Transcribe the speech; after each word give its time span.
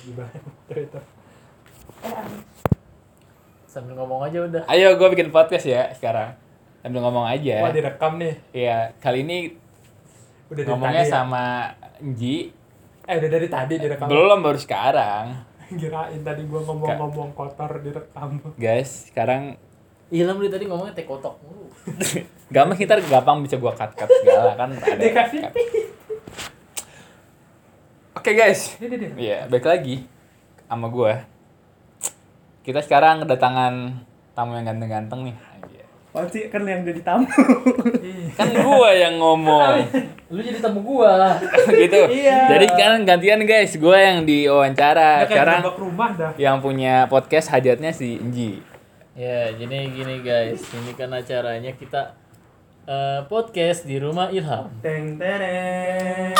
Sambil 3.70 3.94
ngomong 3.98 4.22
aja 4.26 4.38
udah. 4.46 4.62
Ayo 4.70 4.96
gue 4.96 5.08
bikin 5.12 5.30
podcast 5.34 5.66
ya 5.66 5.90
sekarang. 5.94 6.34
Sambil 6.82 7.00
ngomong 7.04 7.26
aja. 7.26 7.62
Wah 7.66 7.72
direkam 7.74 8.18
nih. 8.18 8.34
Iya, 8.54 8.92
kali 9.02 9.20
ini 9.26 9.38
Udah 10.50 10.64
dari 10.64 10.70
ngomongnya 10.72 11.02
tadi 11.04 11.10
ya? 11.10 11.14
sama 11.14 11.44
Nji. 12.02 12.36
Eh 13.06 13.14
udah 13.18 13.30
dari 13.30 13.48
tadi 13.50 13.74
direkam. 13.78 14.08
Belum 14.08 14.42
baru 14.42 14.58
sekarang. 14.58 15.26
Kirain 15.80 16.22
tadi 16.24 16.42
gua 16.50 16.60
ngomong-ngomong 16.66 17.30
kotor 17.34 17.78
direkam. 17.82 18.40
Guys, 18.58 19.06
sekarang 19.12 19.56
Ilham 20.10 20.42
dari 20.42 20.50
tadi 20.50 20.66
ngomongnya 20.66 20.98
teh 20.98 21.06
kotok 21.06 21.38
mulu. 21.46 21.70
gampang 22.54 22.74
kita 22.74 22.98
gampang 23.06 23.46
bisa 23.46 23.54
gua 23.62 23.70
cut-cut 23.78 24.10
segala 24.10 24.58
kan 24.58 24.74
ada. 24.74 24.98
Dikasih. 24.98 25.46
Oke 28.20 28.36
guys. 28.36 28.76
Ini 28.76 28.96
dia. 29.00 29.10
Iya, 29.16 29.38
balik 29.48 29.64
lagi 29.64 30.04
sama 30.68 30.92
gua. 30.92 31.24
Kita 32.60 32.84
sekarang 32.84 33.24
kedatangan 33.24 33.96
tamu 34.36 34.60
yang 34.60 34.68
ganteng-ganteng 34.68 35.32
nih. 35.32 35.36
Anjir. 35.56 35.84
Oh 36.12 36.28
sih 36.28 36.52
kan 36.52 36.68
yang 36.68 36.84
jadi 36.84 37.00
tamu. 37.00 37.24
Kan 38.36 38.52
gua 38.60 38.92
yang 38.92 39.16
ngomong. 39.16 39.88
Lu 40.28 40.36
jadi 40.36 40.60
tamu 40.60 40.84
gua. 40.84 41.40
gitu. 41.72 42.12
Iya. 42.12 42.44
Jadi 42.52 42.64
sekarang 42.68 43.08
gantian 43.08 43.40
guys, 43.48 43.72
gua 43.80 43.96
yang 43.96 44.28
diwawancara. 44.28 45.24
Kayak 45.24 45.28
Sekarang 45.32 45.60
rumah 45.80 46.10
dah. 46.12 46.30
yang 46.36 46.60
punya 46.60 47.08
podcast 47.08 47.48
hajatnya 47.48 47.96
si 47.96 48.20
Nji. 48.20 48.60
Ya, 49.16 49.48
jadi 49.56 49.88
gini 49.88 50.20
guys, 50.20 50.60
ini 50.76 50.92
kan 50.92 51.08
acaranya 51.08 51.72
kita 51.72 52.12
eh, 52.84 53.24
podcast 53.32 53.88
di 53.88 53.96
rumah 53.96 54.28
Ilham. 54.28 54.68
Teng 54.84 55.16
tereng. 55.16 56.36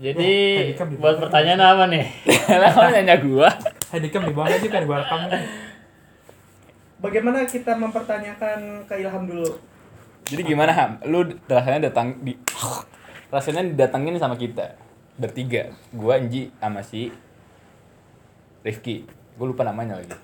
Jadi 0.00 0.32
di 0.72 0.96
buat 0.96 1.20
pertanyaan 1.20 1.60
apa 1.60 1.84
nih? 1.92 2.08
Lah 2.60 2.88
nanya 2.88 3.20
gua. 3.20 3.52
Handicam 3.92 4.24
di 4.24 4.32
bawah 4.32 4.48
aja 4.48 4.64
kan 4.64 4.88
gua 4.88 5.04
rekam 5.04 5.28
kan. 5.28 5.42
Bagaimana 7.04 7.44
kita 7.44 7.76
mempertanyakan 7.76 8.88
ke 8.88 8.94
Ilham 8.96 9.28
dulu? 9.28 9.60
Jadi 10.24 10.42
gimana 10.44 10.72
Ham? 10.72 11.04
Lu 11.04 11.28
rasanya 11.44 11.92
datang 11.92 12.16
di 12.24 12.32
rasanya 13.28 13.60
didatengin 13.68 14.16
sama 14.16 14.40
kita 14.40 14.72
bertiga. 15.20 15.68
Gua 15.92 16.16
Nji 16.16 16.48
sama 16.56 16.80
si 16.80 17.12
Rifki. 18.64 19.04
Gua 19.36 19.52
lupa 19.52 19.68
namanya 19.68 20.00
lagi. 20.00 20.16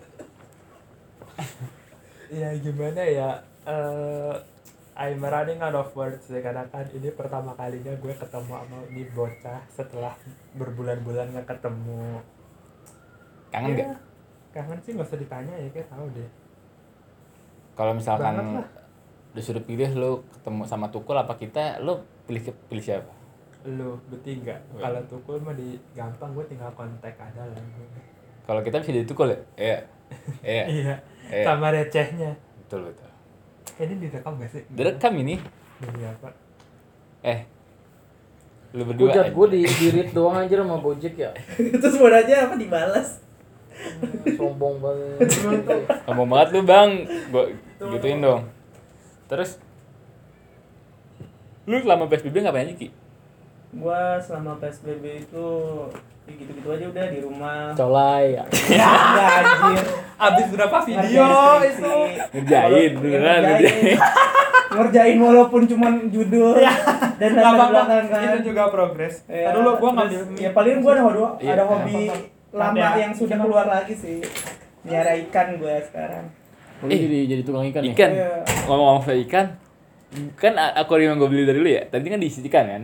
Ya 2.26 2.50
gimana 2.58 3.06
ya? 3.06 3.38
Eh 3.62 4.34
I'm 4.97 5.20
running 5.20 5.61
out 5.61 5.77
of 5.77 5.92
words 5.92 6.25
ya 6.33 6.41
karena 6.41 6.64
kan 6.72 6.89
ini 6.89 7.12
pertama 7.12 7.52
kalinya 7.52 7.92
gue 8.00 8.14
ketemu 8.16 8.52
sama 8.56 8.78
ini 8.89 9.05
bocah 9.12 9.61
setelah 9.69 10.16
berbulan-bulan 10.56 11.36
nggak 11.36 11.47
ketemu. 11.53 12.25
Kangen 13.53 13.77
Ya, 13.77 13.84
gak? 13.84 14.00
Kangen 14.56 14.78
sih 14.80 14.97
nggak 14.97 15.05
usah 15.05 15.20
ditanya 15.20 15.53
ya 15.53 15.69
kayak 15.69 15.88
tahu 15.92 16.08
deh. 16.16 16.30
Kalau 17.77 17.92
misalkan 17.92 18.64
disuruh 19.36 19.61
pilih 19.61 19.92
lu 19.92 20.25
ketemu 20.33 20.64
sama 20.64 20.88
Tukul 20.88 21.20
apa 21.20 21.36
kita, 21.36 21.77
lu 21.84 22.00
pilih 22.25 22.41
pilih 22.72 22.81
siapa? 22.81 23.12
Lu 23.69 24.00
bertiga. 24.08 24.56
Wih. 24.72 24.81
Kalau 24.81 25.00
tukul 25.12 25.36
mah 25.44 25.53
di 25.53 25.77
gampang 25.92 26.33
gue 26.33 26.44
tinggal 26.48 26.72
kontak 26.72 27.12
ada 27.20 27.44
lah. 27.44 27.60
Kalau 28.48 28.64
kita 28.64 28.81
bisa 28.81 28.97
jadi 28.97 29.05
Tukul 29.05 29.28
ya? 29.28 29.38
Iya. 29.60 29.78
Iya. 30.41 30.64
Iya. 30.70 30.94
Iya. 31.28 31.44
Sama 31.44 31.69
recehnya. 31.75 32.33
Betul 32.64 32.88
betul. 32.88 33.05
Eh, 33.77 33.84
ini 33.84 33.94
direkam 34.08 34.41
gak 34.41 34.50
sih? 34.56 34.62
Direkam 34.72 35.12
ini. 35.20 35.36
Demi 35.77 36.02
apa? 36.08 36.32
Eh. 37.20 37.44
Lu 38.72 38.88
berdua. 38.88 39.12
Gujat 39.12 39.27
aja. 39.28 39.34
gua 39.36 39.46
di 39.52 39.60
di 39.69 39.86
read 39.92 40.10
doang 40.16 40.36
aja 40.41 40.55
sama 40.56 40.80
Gojek 40.80 41.14
ya. 41.20 41.30
Terus 41.84 41.94
mau 42.00 42.08
nanya 42.08 42.48
apa 42.48 42.54
dibalas? 42.56 43.20
Sombong 44.36 44.80
banget. 44.80 45.28
Ngomong 46.09 46.28
banget 46.32 46.48
lu 46.56 46.60
bang, 46.64 46.91
gua 47.28 47.44
gituin 47.76 48.25
dong. 48.25 48.48
Terus 49.28 49.60
lu 51.69 51.76
selama 51.84 52.08
PSBB 52.08 52.41
ngapain 52.41 52.72
aja 52.72 52.76
Ki? 52.78 52.88
Gua 53.72 54.19
selama 54.19 54.56
PSBB 54.56 55.04
itu 55.22 55.47
ya 56.22 56.32
gitu-gitu 56.34 56.69
aja 56.69 56.87
udah 56.87 57.06
di 57.06 57.19
rumah. 57.21 57.59
Colai 57.72 58.34
ya. 58.34 58.43
Enggak 58.47 59.31
anjir. 59.41 59.78
Abis 60.16 60.47
berapa 60.49 60.77
video 60.82 61.25
itu? 61.62 61.94
Ngerjain, 62.32 62.93
beneran, 62.97 63.41
ngerjain. 63.44 63.99
ngerjain 64.76 65.16
walaupun 65.16 65.62
cuman 65.65 65.93
judul 66.10 66.59
dan 67.16 67.31
Gak 67.31 67.38
latar 67.38 67.55
apa-apa, 67.55 67.71
belakang 67.87 68.06
kan. 68.10 68.28
itu 68.28 68.41
juga 68.44 68.62
progres. 68.69 69.15
Ya, 69.25 69.49
Tadi 69.49 69.56
dulu 69.56 69.71
gua 69.78 69.91
ngambil 69.94 70.21
ya 70.37 70.50
paling 70.50 70.76
gua 70.81 70.93
ada 70.93 71.03
hobi, 71.03 71.16
Iya. 71.38 71.53
ada 71.53 71.65
hobi 71.65 71.99
lama 72.50 72.76
Ada. 72.76 72.99
yang 72.99 73.12
sudah 73.12 73.37
keluar 73.38 73.66
lagi 73.66 73.94
sih. 73.94 74.19
Nyara 74.82 75.12
ikan 75.22 75.47
gua 75.56 75.78
sekarang. 75.81 76.25
Lu 76.76 76.88
Eh, 76.88 76.99
jadi 76.99 77.19
jadi 77.28 77.43
tukang 77.43 77.65
ikan 77.66 77.82
ya? 77.82 77.88
Ikan. 77.88 78.10
Iya. 78.10 78.31
Ngomong-ngomong 78.66 79.03
soal 79.03 79.21
ikan, 79.22 79.47
kan 80.34 80.53
akuarium 80.56 81.15
yang 81.15 81.19
gue 81.19 81.31
beli 81.31 81.44
dari 81.44 81.59
lu 81.59 81.71
ya. 81.71 81.82
Tadi 81.87 82.06
kan 82.06 82.19
diisi 82.19 82.43
ikan 82.43 82.66
kan. 82.66 82.82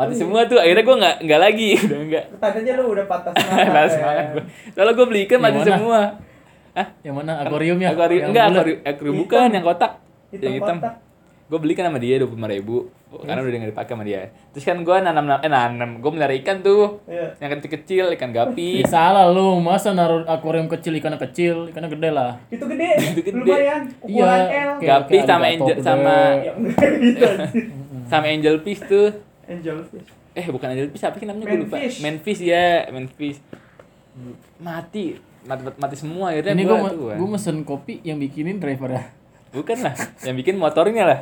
Mati 0.00 0.14
semua 0.16 0.40
tuh. 0.44 0.56
Akhirnya 0.56 0.80
gue 0.82 0.96
nggak 0.96 1.16
nggak 1.20 1.40
lagi, 1.40 1.70
udah 1.84 2.00
nggak. 2.06 2.24
Tandanya 2.36 2.72
lu 2.74 2.84
udah 2.90 3.04
patah 3.04 3.32
semangat. 3.36 3.68
Ya. 3.68 3.84
semangat 3.86 4.24
gue. 4.32 4.44
Soalnya 4.72 4.92
gue 4.92 5.06
beli 5.06 5.20
ikan 5.24 5.38
mati 5.38 5.58
mana? 5.58 5.68
semua. 5.68 6.00
Hah? 6.70 6.86
Yang 7.02 7.14
mana? 7.16 7.32
Akuariumnya? 7.40 7.88
Akuarium 7.90 8.20
Yang 8.20 8.30
enggak, 8.30 8.46
bulat? 8.46 8.56
akuarium, 8.56 8.78
akuarium 8.80 9.12
Hitam. 9.12 9.22
bukan 9.22 9.48
yang 9.50 9.64
kotak. 9.64 9.92
Hitam 10.30 10.42
yang 10.42 10.54
hitam. 10.56 10.76
kotak. 10.78 10.94
Gue 11.50 11.58
beli 11.58 11.74
kan 11.74 11.84
sama 11.84 11.98
dia 11.98 12.14
dua 12.16 12.30
puluh 12.30 12.46
ribu. 12.46 12.76
Karena 13.10 13.42
udah 13.42 13.50
nggak 13.50 13.72
dipakai 13.74 13.92
sama 13.92 14.04
dia. 14.06 14.22
Terus 14.54 14.62
kan 14.62 14.78
gue 14.80 14.96
nanam 14.96 15.24
eh 15.34 15.50
nanam, 15.50 15.90
gue 15.98 16.10
melihara 16.14 16.30
ikan 16.38 16.62
tuh. 16.62 17.02
Iya. 17.04 17.34
Yang 17.36 17.50
kecil-kecil, 17.58 18.04
ikan 18.14 18.30
gapi. 18.30 18.70
Ya, 18.80 18.86
salah 18.86 19.26
lu, 19.26 19.58
masa 19.58 19.90
naruh 19.90 20.22
akuarium 20.24 20.70
kecil 20.70 20.94
ikannya 20.94 21.18
kecil, 21.20 21.66
ikannya 21.66 21.90
gede 21.90 22.10
lah. 22.14 22.38
Itu 22.46 22.64
gede. 22.64 22.90
Itu 23.10 23.20
gede. 23.20 23.34
Lumayan. 23.36 23.82
Iya. 23.82 23.98
Ukuran 24.00 24.40
L. 24.46 24.70
Kayak- 24.78 24.86
Gapi 25.02 25.16
sama 25.26 25.44
angel 25.48 25.76
sama 25.82 26.14
Ya, 26.38 26.52
enggak 26.54 27.32
sama 28.06 28.26
angel 28.28 28.56
fish 28.62 28.82
tuh. 28.86 29.10
Angelfish. 29.50 30.10
Eh 30.38 30.46
bukan 30.46 30.70
angel 30.70 30.88
fish 30.94 31.02
apa 31.02 31.18
sih 31.18 31.26
namanya 31.26 31.50
gue 31.50 31.66
lupa. 31.66 31.76
Manfish. 31.82 32.40
Ya, 32.46 32.86
manfish. 32.94 33.42
Mati, 34.62 35.18
mati, 35.42 35.62
mati 35.74 35.96
semua 35.98 36.30
akhirnya 36.30 36.54
Ini 36.54 36.64
gua 36.66 36.92
gua, 36.94 37.14
gua 37.18 37.28
mesen 37.34 37.66
kopi 37.66 37.98
yang 38.06 38.22
bikinin 38.22 38.62
driver 38.62 38.94
ya. 38.94 39.04
Bukan 39.50 39.82
lah, 39.82 39.94
yang 40.22 40.38
bikin 40.38 40.54
motornya 40.54 41.02
lah. 41.02 41.20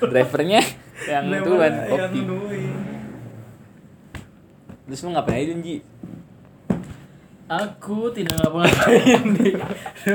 Drivernya 0.00 0.64
yang 1.04 1.28
tuan 1.44 1.68
yang 1.68 1.88
kopi. 1.92 2.20
nungguin. 2.24 2.72
Terus 4.88 5.00
lu 5.04 5.10
ngapain 5.12 5.44
aja 5.44 5.54
Ji? 5.60 5.76
Aku 7.44 8.08
tidak 8.08 8.40
ngapa-ngapain 8.40 9.20
di 9.36 9.52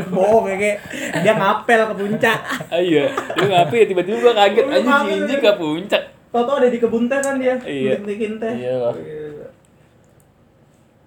Bohong 0.10 0.50
ya 0.50 0.56
kayak 0.58 0.78
dia 1.22 1.34
ngapel 1.38 1.80
ke 1.86 1.94
puncak. 1.94 2.40
Ah 2.74 2.82
iya, 2.82 3.06
lu 3.38 3.46
ngapain 3.54 3.86
tiba-tiba 3.86 4.18
gua 4.18 4.34
kaget 4.34 4.66
aja 4.66 5.06
Inji 5.06 5.34
lu? 5.38 5.42
ke 5.42 5.52
puncak. 5.54 6.04
Toto 6.30 6.52
ada 6.54 6.68
di 6.68 6.78
kebun 6.78 7.06
teh 7.06 7.18
kan 7.18 7.36
dia. 7.36 7.58
Iya. 7.60 7.98
Bikin 8.00 8.38
teh. 8.38 8.54
Iya 8.56 8.74
lah. 8.80 8.94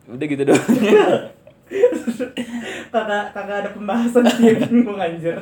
Udah 0.08 0.26
gitu 0.26 0.42
doang. 0.42 0.58
kakak 2.92 3.24
kakak 3.32 3.56
ada 3.64 3.70
pembahasan 3.72 4.26
dia 4.36 4.52
bingung 4.60 4.98
anjir. 4.98 5.38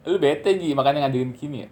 lu 0.00 0.16
bete 0.16 0.56
Ji, 0.56 0.72
makanya 0.72 1.04
ngadirin 1.04 1.30
gini 1.30 1.62
ya. 1.62 1.68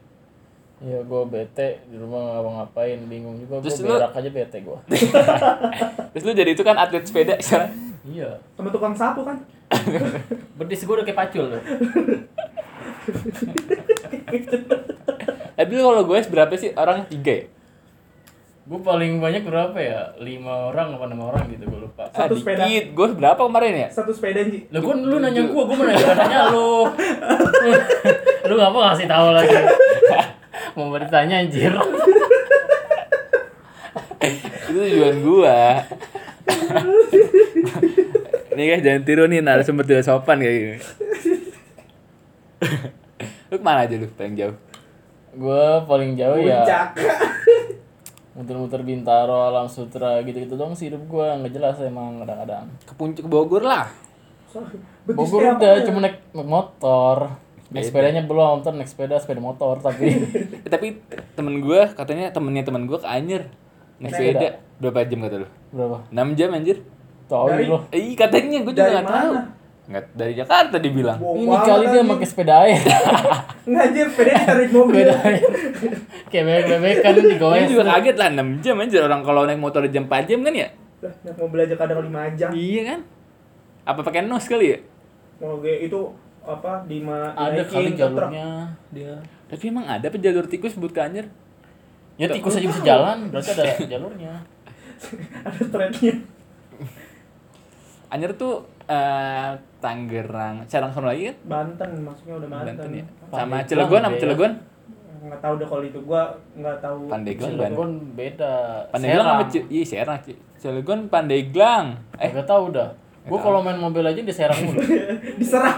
Iya, 0.78 0.98
gua 1.02 1.24
bete 1.24 1.82
di 1.88 1.96
rumah 1.96 2.20
nggak 2.20 2.34
ngapa-ngapain, 2.36 2.98
bingung 3.08 3.34
juga. 3.36 3.56
Gua 3.56 3.64
Terus 3.64 3.80
lu- 3.80 3.96
berak 3.96 4.12
aja 4.12 4.30
bete 4.30 4.58
gua. 4.60 4.78
Terus 6.12 6.22
lu 6.22 6.32
jadi 6.32 6.50
itu 6.52 6.62
kan 6.62 6.76
atlet 6.76 7.02
sepeda 7.02 7.34
sekarang. 7.38 7.72
iya. 8.04 8.38
Sama 8.54 8.68
tukang 8.68 8.94
sapu 8.94 9.24
kan. 9.24 9.40
Bedis 10.54 10.84
gua 10.84 11.00
udah 11.00 11.06
kayak 11.06 11.18
pacul 11.18 11.44
tuh. 11.48 11.62
Tapi 15.58 15.70
lu 15.74 15.82
kalau 15.82 16.02
gue 16.06 16.18
berapa 16.30 16.54
sih 16.54 16.70
orang 16.78 17.10
tiga 17.10 17.42
ya? 17.42 17.46
Gua 18.68 18.84
paling 18.84 19.16
banyak 19.16 19.48
berapa 19.48 19.74
ya? 19.80 20.12
Lima 20.20 20.70
orang 20.70 20.94
apa 20.94 21.08
enam 21.08 21.24
orang 21.24 21.48
gitu 21.50 21.64
gua 21.72 21.88
lupa. 21.88 22.04
Ah, 22.12 22.28
Satu 22.28 22.36
sepeda. 22.36 22.68
dikit. 22.68 22.92
Gue 22.92 23.06
berapa 23.16 23.40
kemarin 23.40 23.74
ya? 23.74 23.88
Satu 23.88 24.12
sepeda 24.12 24.44
Ji. 24.44 24.68
Lu 24.70 24.78
gua 24.84 24.94
lu 24.94 25.16
nanya 25.18 25.42
gua, 25.48 25.64
gua 25.66 25.74
mau 25.74 25.88
nanya 25.88 26.14
nanya 26.14 26.40
lu. 26.52 26.84
lu 28.48 28.54
ngapa 28.60 28.76
ngasih 28.76 29.08
tahu 29.08 29.26
lagi? 29.34 29.56
mau 30.76 30.92
bertanya 30.92 31.42
anjir. 31.42 31.72
itu 34.68 34.78
tujuan 34.78 35.16
gua 35.24 35.58
nih 38.52 38.64
guys 38.74 38.82
jangan 38.84 39.02
tiru 39.06 39.24
nih 39.30 39.40
narasumber 39.40 39.86
tidak 39.86 40.04
sopan 40.04 40.42
kayak 40.42 40.54
gini 40.58 40.76
lu 43.48 43.56
ke 43.56 43.64
mana 43.64 43.86
aja 43.86 43.94
lu 43.96 44.10
paling 44.12 44.34
jauh 44.36 44.56
Gua 45.38 45.62
paling 45.84 46.12
jauh 46.12 46.36
ya 46.36 46.60
Puncak. 46.60 46.88
muter-muter 48.34 48.82
Bintaro, 48.82 49.48
Alam 49.48 49.66
Sutra 49.66 50.18
gitu-gitu 50.20 50.54
dong 50.54 50.70
sih 50.72 50.86
hidup 50.86 51.06
gua 51.06 51.34
nggak 51.36 51.52
jelas 51.52 51.76
emang 51.80 52.18
kadang-kadang. 52.18 52.66
ke 52.80 52.92
puncak 52.92 53.22
ke 53.22 53.28
Bogor 53.28 53.62
lah 53.62 53.86
Bogor 55.04 55.54
udah 55.54 55.72
ya? 55.74 55.84
cuma 55.84 55.98
naik 56.00 56.18
motor. 56.32 57.30
Naik 57.68 57.84
sepedanya 57.84 58.24
belum, 58.24 58.62
ntar 58.62 58.72
naik 58.72 58.88
sepeda, 58.88 59.14
sepeda 59.14 59.38
motor 59.38 59.76
tapi 59.78 60.08
Eh, 60.08 60.70
tapi 60.72 60.98
temen 61.34 61.60
gue 61.60 61.80
katanya 61.92 62.30
temennya 62.30 62.62
temen 62.62 62.84
gue 62.84 62.96
ke 62.96 63.04
Anyer 63.04 63.46
naik 63.98 64.10
Sepeda. 64.10 64.38
sepeda 64.40 64.48
berapa 64.78 64.98
jam 65.04 65.18
kata 65.20 65.36
lu? 65.36 65.48
berapa? 65.68 65.96
6 66.08 66.38
jam 66.38 66.48
anjir. 66.50 66.78
Tahu 67.26 67.44
Dari- 67.44 67.66
lo. 67.66 67.78
Eh, 67.90 68.14
katanya 68.14 68.58
gue 68.62 68.72
juga 68.72 68.88
nggak 68.88 69.06
tahu. 69.06 69.32
Mana? 69.88 69.96
Nggak 69.96 70.04
dari 70.12 70.32
Jakarta 70.36 70.76
dibilang. 70.76 71.16
Wow 71.16 71.32
Ini 71.34 71.56
kali 71.58 71.84
dia 71.88 72.02
pakai 72.04 72.26
sepeda 72.28 72.54
air. 72.60 72.76
Nggak 73.68 73.84
anjir, 73.88 74.06
sepeda 74.12 74.32
ditarik 74.36 74.70
mobil. 74.70 74.94
sepeda 75.00 75.16
air. 75.24 75.48
Kayak 76.28 76.44
bebek-bebek 76.44 76.96
kan 77.00 77.12
goes. 77.40 77.66
juga 77.66 77.82
kaget 77.88 78.16
lah 78.16 78.28
6 78.36 78.60
jam 78.60 78.74
anjir 78.76 79.00
orang 79.00 79.20
kalau 79.24 79.42
naik 79.48 79.56
motor 79.56 79.80
jam 79.88 80.04
4 80.04 80.28
jam 80.28 80.40
kan 80.44 80.52
ya? 80.52 80.68
Lah, 81.00 81.12
naik 81.24 81.36
mobil 81.40 81.58
aja 81.64 81.74
kadang 81.74 82.00
5 82.04 82.36
jam. 82.36 82.50
Iya 82.52 82.82
kan? 82.84 83.00
Apa 83.88 84.00
pakai 84.04 84.28
nos 84.28 84.44
kali 84.44 84.76
ya? 84.76 84.78
Mau 85.40 85.56
gue 85.58 85.74
itu 85.80 86.00
apa 86.44 86.84
di 86.84 87.00
ma 87.00 87.32
Ada 87.32 87.64
kali 87.64 87.92
jalurnya 87.92 88.68
dia. 88.88 89.16
Tapi 89.48 89.64
emang 89.68 89.84
ada 89.84 90.04
apa 90.04 90.16
jalur 90.16 90.44
tikus 90.44 90.76
buat 90.76 90.92
ke 90.92 91.00
Anyer? 91.00 91.28
Ya 92.18 92.28
tikus 92.28 92.52
aja 92.52 92.66
bisa 92.66 92.82
jalan, 92.82 93.32
berarti 93.32 93.56
ada 93.56 93.64
jalurnya. 93.96 94.44
Ada 95.46 95.62
tracknya. 95.70 96.14
Anyer 98.08 98.32
tuh 98.34 98.64
eh 98.88 99.50
Tangerang, 99.78 100.64
Serang 100.64 100.90
sono 100.90 101.06
lagi 101.06 101.28
kan? 101.28 101.36
Banten, 101.44 101.90
maksudnya 102.02 102.34
udah 102.36 102.48
Banten. 102.50 102.66
Banten 102.74 102.90
ya. 102.90 103.04
Pandeglang 103.28 103.38
Sama 103.38 103.56
Cilegon 103.62 104.02
sama. 104.02 104.16
Cilegon. 104.16 104.52
Nggak 105.18 105.40
tahu 105.40 105.54
deh 105.54 105.66
kalau 105.68 105.84
itu 105.84 106.00
gua 106.02 106.22
nggak 106.56 106.76
tahu. 106.80 106.98
Pandeglang 107.06 107.50
Cilegon. 107.52 107.90
Beda. 108.16 108.54
Pandeglang 108.88 109.26
sama 109.28 109.44
iya 109.68 109.84
Serang. 109.84 110.18
Ci- 110.24 110.40
Cilegon 110.56 111.00
Pandeglang. 111.06 111.86
Eh, 112.16 112.30
Gak 112.32 112.44
tau 112.44 112.66
udah. 112.66 112.88
Gue 113.22 113.36
kalau 113.36 113.60
main 113.60 113.76
mobil 113.76 114.00
aja 114.02 114.18
di 114.18 114.32
Serang 114.32 114.56
mulu. 114.58 114.80
Diserang. 115.40 115.76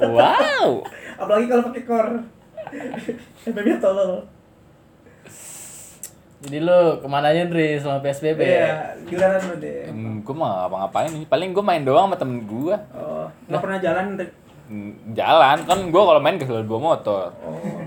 wow. 0.00 0.80
Apalagi 1.14 1.46
kalau 1.46 1.62
pakai 1.68 1.84
kor. 1.84 2.08
FBB 3.44 3.78
tolol. 3.78 4.24
Jadi 6.44 6.60
lu 6.60 7.00
ke 7.00 7.06
mana 7.08 7.32
aja 7.32 7.48
Dri 7.48 7.80
selama 7.80 8.04
PSBB? 8.04 8.40
Iya, 8.44 9.00
giliran 9.08 9.40
lu 9.48 9.54
deh. 9.64 9.88
Hmm, 9.88 10.16
gue 10.20 10.34
mah 10.36 10.68
apa-ngapain 10.68 11.08
nih. 11.08 11.24
Paling 11.24 11.56
gue 11.56 11.64
main 11.64 11.80
doang 11.80 12.12
sama 12.12 12.16
temen 12.20 12.44
gue. 12.44 12.76
Oh, 12.92 13.24
nggak 13.48 13.60
pernah 13.64 13.78
jalan 13.80 14.04
Rick? 14.20 14.30
Hmm, 14.64 14.92
Jalan 15.12 15.58
kan 15.64 15.78
gue 15.88 16.02
kalau 16.04 16.20
main 16.20 16.36
ke 16.36 16.44
dua 16.44 16.80
motor. 16.80 17.32
Oh. 17.40 17.80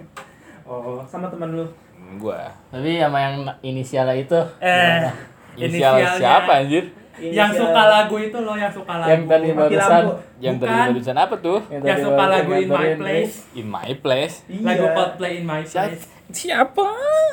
Oh, 0.66 1.00
sama 1.06 1.30
teman 1.30 1.54
lu. 1.54 1.66
Gue. 2.18 2.42
Tapi 2.74 2.98
sama 2.98 3.18
yang 3.22 3.36
inisialnya 3.62 4.18
itu. 4.18 4.40
Eh, 4.58 5.06
Inisial 5.58 5.98
inisialnya 6.02 6.08
siapa 6.18 6.52
anjir? 6.66 6.84
Yang 7.18 7.52
suka 7.66 7.82
lagu 7.90 8.16
itu 8.22 8.38
loh, 8.38 8.54
yang 8.54 8.70
suka 8.70 8.94
lagu. 8.94 9.10
Yang 9.10 9.22
tadi 9.26 9.48
barusan. 9.54 10.04
Yang 10.38 10.56
tadi 10.62 10.76
barusan 10.94 11.18
apa 11.18 11.36
tuh? 11.42 11.60
yang 11.70 11.82
tadi 11.82 12.02
suka 12.06 12.24
lagu 12.26 12.52
In 12.54 12.70
My 12.70 12.90
Place. 12.94 13.34
In 13.54 13.68
my 13.70 13.92
place. 13.98 14.36
Iya. 14.46 14.66
Lagu 14.66 14.86
Coldplay 14.94 15.32
In 15.42 15.46
My 15.46 15.62
Place. 15.66 16.17
Siapa? 16.28 16.88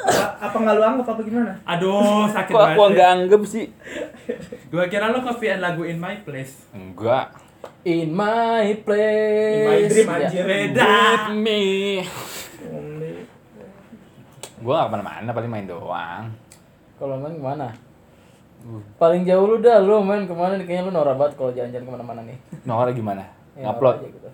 Apa, 0.05 0.27
apa 0.39 0.57
nggak 0.57 0.75
lu 0.79 0.83
anggap 0.83 1.07
apa 1.11 1.21
gimana? 1.27 1.53
Aduh, 1.67 2.31
sakit 2.31 2.53
Kok 2.55 2.61
banget. 2.63 2.77
aku 2.79 2.83
nggak 2.95 3.11
anggap 3.11 3.43
sih? 3.43 3.67
Gua 4.71 4.85
kira 4.87 5.11
lo 5.11 5.19
copian 5.21 5.59
lagu 5.59 5.83
In 5.83 5.99
My 5.99 6.23
Place. 6.23 6.71
Enggak. 6.71 7.35
In 7.85 8.17
my 8.17 8.81
place. 8.81 9.61
In 9.61 9.69
my 9.69 9.81
dream, 9.89 10.09
anjir. 10.09 10.45
With 10.49 11.29
me. 11.37 11.65
Gue 14.65 14.73
gak 14.73 14.89
ke 14.89 14.93
mana-mana, 14.97 15.29
paling 15.37 15.51
main 15.53 15.69
doang. 15.69 16.33
Kalau 16.97 17.21
main 17.21 17.37
ke 17.37 17.45
mana? 17.45 17.69
Uh. 18.65 18.81
Paling 18.97 19.29
jauh 19.29 19.45
lu 19.45 19.61
dah, 19.61 19.85
lu 19.85 20.01
main 20.01 20.25
ke 20.25 20.33
mana 20.33 20.57
nih? 20.57 20.65
Kayaknya 20.65 20.89
lu 20.89 20.93
norak 20.97 21.21
banget 21.21 21.33
kalau 21.37 21.53
jalan-jalan 21.53 21.85
ke 21.85 21.93
mana-mana 21.93 22.21
nih. 22.25 22.39
Nora 22.65 22.89
gimana? 22.97 23.29
Ya, 23.53 23.69
Ngupload? 23.69 23.97
norak 24.01 24.09
aja 24.09 24.17
gitu. 24.17 24.31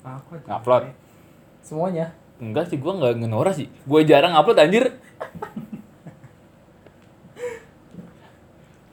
Aku 0.00 0.30
Ngupload? 0.48 0.82
Semuanya. 1.60 2.06
Enggak 2.36 2.68
sih, 2.68 2.76
gue 2.76 2.92
gak 2.92 3.16
ngenora 3.16 3.48
sih. 3.50 3.66
Gue 3.84 4.04
jarang 4.04 4.36
upload 4.36 4.60
anjir. 4.60 4.92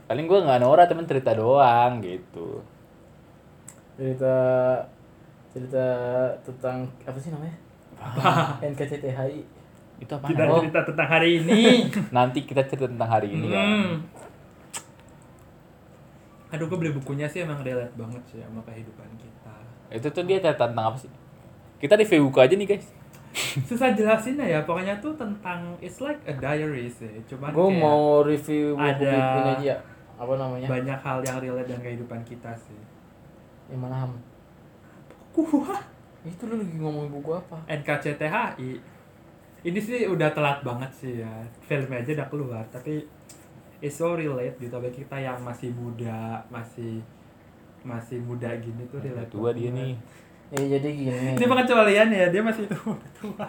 Paling 0.04 0.26
gue 0.28 0.40
gak 0.40 0.60
nora, 0.60 0.84
temen 0.86 1.08
cerita 1.08 1.34
doang 1.34 2.00
gitu. 2.00 2.62
Cerita 3.96 4.36
cerita 5.54 5.86
tentang 6.44 6.86
apa 7.04 7.18
sih 7.18 7.32
namanya? 7.32 7.56
NKCTHI. 8.62 9.42
Itu 10.00 10.12
apa? 10.14 10.26
Kita 10.28 10.44
Oh. 10.46 10.60
cerita 10.60 10.82
tentang 10.84 11.08
hari 11.10 11.40
ini. 11.40 11.88
Nanti 12.16 12.44
kita 12.44 12.64
cerita 12.64 12.88
tentang 12.88 13.10
hari 13.10 13.32
ini 13.32 13.48
kan. 13.48 13.64
Hmm. 13.64 13.92
Aduh, 16.54 16.70
gue 16.70 16.78
beli 16.78 16.92
bukunya 16.94 17.26
sih 17.26 17.42
emang 17.42 17.60
relate 17.60 17.96
banget 17.98 18.22
sih 18.30 18.38
sama 18.40 18.62
kehidupan 18.62 19.10
kita. 19.18 19.56
Itu 19.90 20.08
tuh 20.12 20.24
dia 20.24 20.38
cerita 20.38 20.70
tentang 20.70 20.94
apa 20.94 20.98
sih? 21.00 21.10
Kita 21.82 21.98
review 21.98 22.30
buku 22.30 22.40
aja 22.40 22.54
nih 22.54 22.68
guys. 22.70 22.88
Susah 23.70 23.90
jelasinnya 23.92 24.46
ya, 24.46 24.60
pokoknya 24.62 24.94
tuh 25.02 25.18
tentang 25.18 25.74
it's 25.82 25.98
like 26.00 26.22
a 26.30 26.34
diary 26.34 26.86
sih. 26.86 27.10
Cuman 27.26 27.50
Gue 27.50 27.70
mau 27.74 28.22
review 28.22 28.78
buku 28.78 28.86
ada- 28.86 29.10
ini 29.10 29.52
aja 29.58 29.66
ya. 29.74 29.78
Apa 30.14 30.34
namanya? 30.38 30.68
banyak 30.70 31.00
hal 31.02 31.20
yang 31.26 31.38
relate 31.42 31.68
dengan 31.68 31.82
kehidupan 31.82 32.22
kita 32.22 32.54
sih. 32.54 32.78
Yang 33.68 33.80
mana 33.82 34.06
ham? 34.06 34.14
Kuah. 35.34 35.82
Itu 36.24 36.46
lu 36.46 36.62
lagi 36.62 36.78
ngomong 36.78 37.10
buku 37.10 37.34
apa? 37.34 37.58
NKCTHI. 37.68 38.72
Ini 39.64 39.80
sih 39.80 40.06
udah 40.06 40.30
telat 40.32 40.62
banget 40.62 40.92
sih 40.94 41.14
ya. 41.20 41.34
Filmnya 41.60 42.00
aja 42.00 42.12
udah 42.14 42.28
keluar, 42.30 42.64
tapi 42.70 43.02
it's 43.82 43.98
so 43.98 44.14
relate 44.14 44.56
gitu 44.56 44.76
bagi 44.78 45.04
kita 45.04 45.18
yang 45.18 45.36
masih 45.42 45.74
muda, 45.74 46.40
masih 46.48 47.02
masih 47.84 48.22
muda 48.24 48.48
gini 48.62 48.86
tuh 48.88 49.02
relate. 49.02 49.28
Tua 49.28 49.52
dia 49.52 49.74
nih. 49.74 49.98
Ya 50.52 50.78
jadi 50.78 50.90
gini. 50.90 51.28
Ini 51.34 51.46
bukan 51.46 51.64
kecualian 51.64 52.08
ya, 52.10 52.26
dia 52.30 52.42
masih 52.42 52.68
tua. 52.68 52.94
tua. 53.16 53.48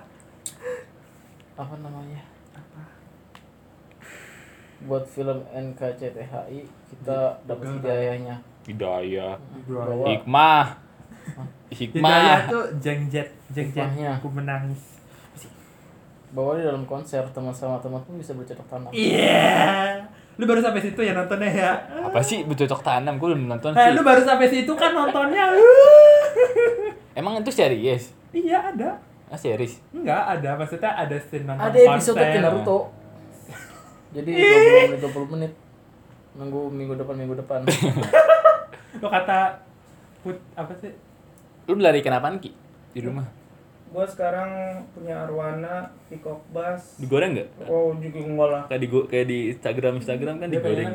Apa 1.55 1.75
namanya? 1.79 2.23
Buat 4.85 5.09
film 5.09 5.41
NKCTHI 5.49 6.61
kita 6.91 7.19
dapat 7.43 7.67
hidayahnya. 7.73 8.37
Hidayah. 8.65 9.35
Bahwa 9.67 10.05
Hikmah. 10.07 10.65
Hidayah 11.73 12.39
Hikmah. 12.45 12.53
tuh 12.53 12.65
jengjet, 12.79 13.29
jengjet. 13.51 13.89
Aku 14.15 14.29
menangis. 14.29 14.93
bahwa 16.35 16.59
di 16.59 16.67
dalam 16.67 16.83
konser 16.83 17.23
teman 17.31 17.55
sama 17.55 17.79
teman 17.79 18.03
pun 18.03 18.19
bisa 18.19 18.35
bercocok 18.35 18.67
tanam. 18.67 18.91
Iya. 18.91 20.03
Lu 20.35 20.45
baru 20.45 20.59
sampai 20.59 20.83
situ 20.83 20.99
ya 20.99 21.15
nontonnya 21.15 21.47
ya. 21.47 21.71
Apa 22.03 22.19
sih 22.21 22.43
bercocok 22.43 22.83
tanam? 22.83 23.23
Gue 23.23 23.31
belum 23.31 23.47
nonton 23.47 23.71
Eh, 23.71 23.79
sih. 23.79 23.95
lu 23.95 24.03
baru 24.03 24.19
sampai 24.19 24.51
situ 24.51 24.73
kan 24.75 24.91
nontonnya. 24.91 25.47
Emang 27.15 27.39
itu 27.39 27.51
serius? 27.55 28.11
iya, 28.35 28.75
ada. 28.75 28.99
Ah, 29.31 29.39
series. 29.39 29.81
Enggak, 29.91 30.23
ada. 30.39 30.51
Maksudnya 30.55 30.91
ada 30.95 31.17
scene 31.19 31.47
nonton 31.49 31.65
Ada 31.65 31.79
episode 31.91 32.19
konser. 32.19 32.43
Naruto. 32.43 32.79
Jadi 34.15 34.31
20 34.31 34.91
menit 34.91 35.01
20 35.01 35.35
menit. 35.35 35.53
Nunggu 36.35 36.61
minggu 36.71 36.95
depan 36.99 37.15
minggu 37.19 37.35
depan. 37.39 37.61
Lu 39.03 39.09
kata 39.11 39.59
put 40.23 40.39
apa 40.55 40.73
sih? 40.79 40.93
Lu 41.67 41.75
melarikan 41.79 42.15
apaan 42.15 42.39
Ki? 42.39 42.55
Di 42.95 43.01
rumah? 43.03 43.27
Gua 43.95 44.07
sekarang 44.07 44.83
punya 44.91 45.23
arwana, 45.27 45.91
peacock 46.11 46.43
bass. 46.51 46.99
Digoreng 46.99 47.39
nggak? 47.39 47.49
Oh, 47.71 47.95
juga 47.99 48.19
enggak 48.23 48.49
lah. 48.51 48.63
Kayak 48.67 48.81
di 48.83 48.89
kayak 48.91 49.27
di 49.31 49.39
Instagram 49.55 49.95
Instagram 50.03 50.35
kan 50.43 50.49
Dia 50.51 50.59
digoreng. 50.59 50.89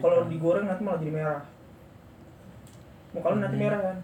Kalau 0.00 0.20
digoreng 0.28 0.64
nanti 0.68 0.82
malah 0.84 1.00
jadi 1.00 1.12
merah. 1.12 1.40
Muka 3.12 3.28
lu 3.32 3.38
nanti 3.40 3.56
merah 3.56 3.80
kan? 3.80 3.96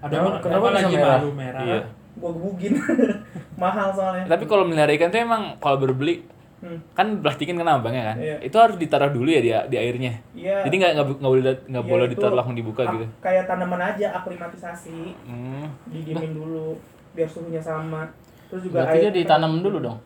Ada 0.00 0.08
Kenapa- 0.08 0.26
emang- 0.26 0.42
kenapa 0.42 0.64
bisa 0.66 0.76
lagi 0.76 0.94
merah? 0.94 1.12
malu 1.14 1.30
merah. 1.32 1.62
Iya. 1.62 1.80
Gua 2.12 2.30
gebugin. 2.32 2.72
Mahal 3.62 3.88
soalnya. 3.90 4.24
Tapi 4.26 4.44
kalau 4.44 4.64
melihara 4.64 4.92
ikan 4.92 5.08
tuh 5.08 5.20
emang 5.20 5.42
kalau 5.56 5.76
baru 5.76 5.94
beli 5.94 6.16
Hmm. 6.60 6.76
kan 6.90 7.08
plastikin 7.18 7.56
kan 7.56 7.64
abangnya 7.70 8.12
kan. 8.12 8.16
Iya. 8.18 8.36
Itu 8.42 8.56
harus 8.56 8.76
ditaruh 8.76 9.08
dulu 9.08 9.24
ya 9.26 9.40
di 9.40 9.48
di 9.48 9.76
airnya. 9.78 10.12
Iya. 10.30 10.60
Jadi 10.62 10.74
nggak 10.76 10.92
nggak 10.92 11.06
nggak 11.16 11.30
boleh 11.30 11.42
nggak 11.42 11.56
Iya, 11.78 11.88
boleh 11.88 12.04
itu 12.04 12.12
ditaruh 12.14 12.36
langsung 12.36 12.52
dibuka 12.54 12.82
gitu. 12.86 13.04
Kayak 13.18 13.44
tanaman 13.46 13.80
aja 13.82 14.06
aklimatisasi, 14.14 15.00
Hmm. 15.24 15.64
didiemin 15.86 16.32
dulu 16.32 16.76
biar 17.10 17.24
suhunya 17.26 17.58
sama. 17.58 18.04
Terus 18.46 18.60
juga 18.62 18.84
Berarti 18.84 18.96
dia 18.98 19.04
air- 19.06 19.16
ditanam 19.16 19.52
dulu 19.58 19.78
dong. 19.80 19.98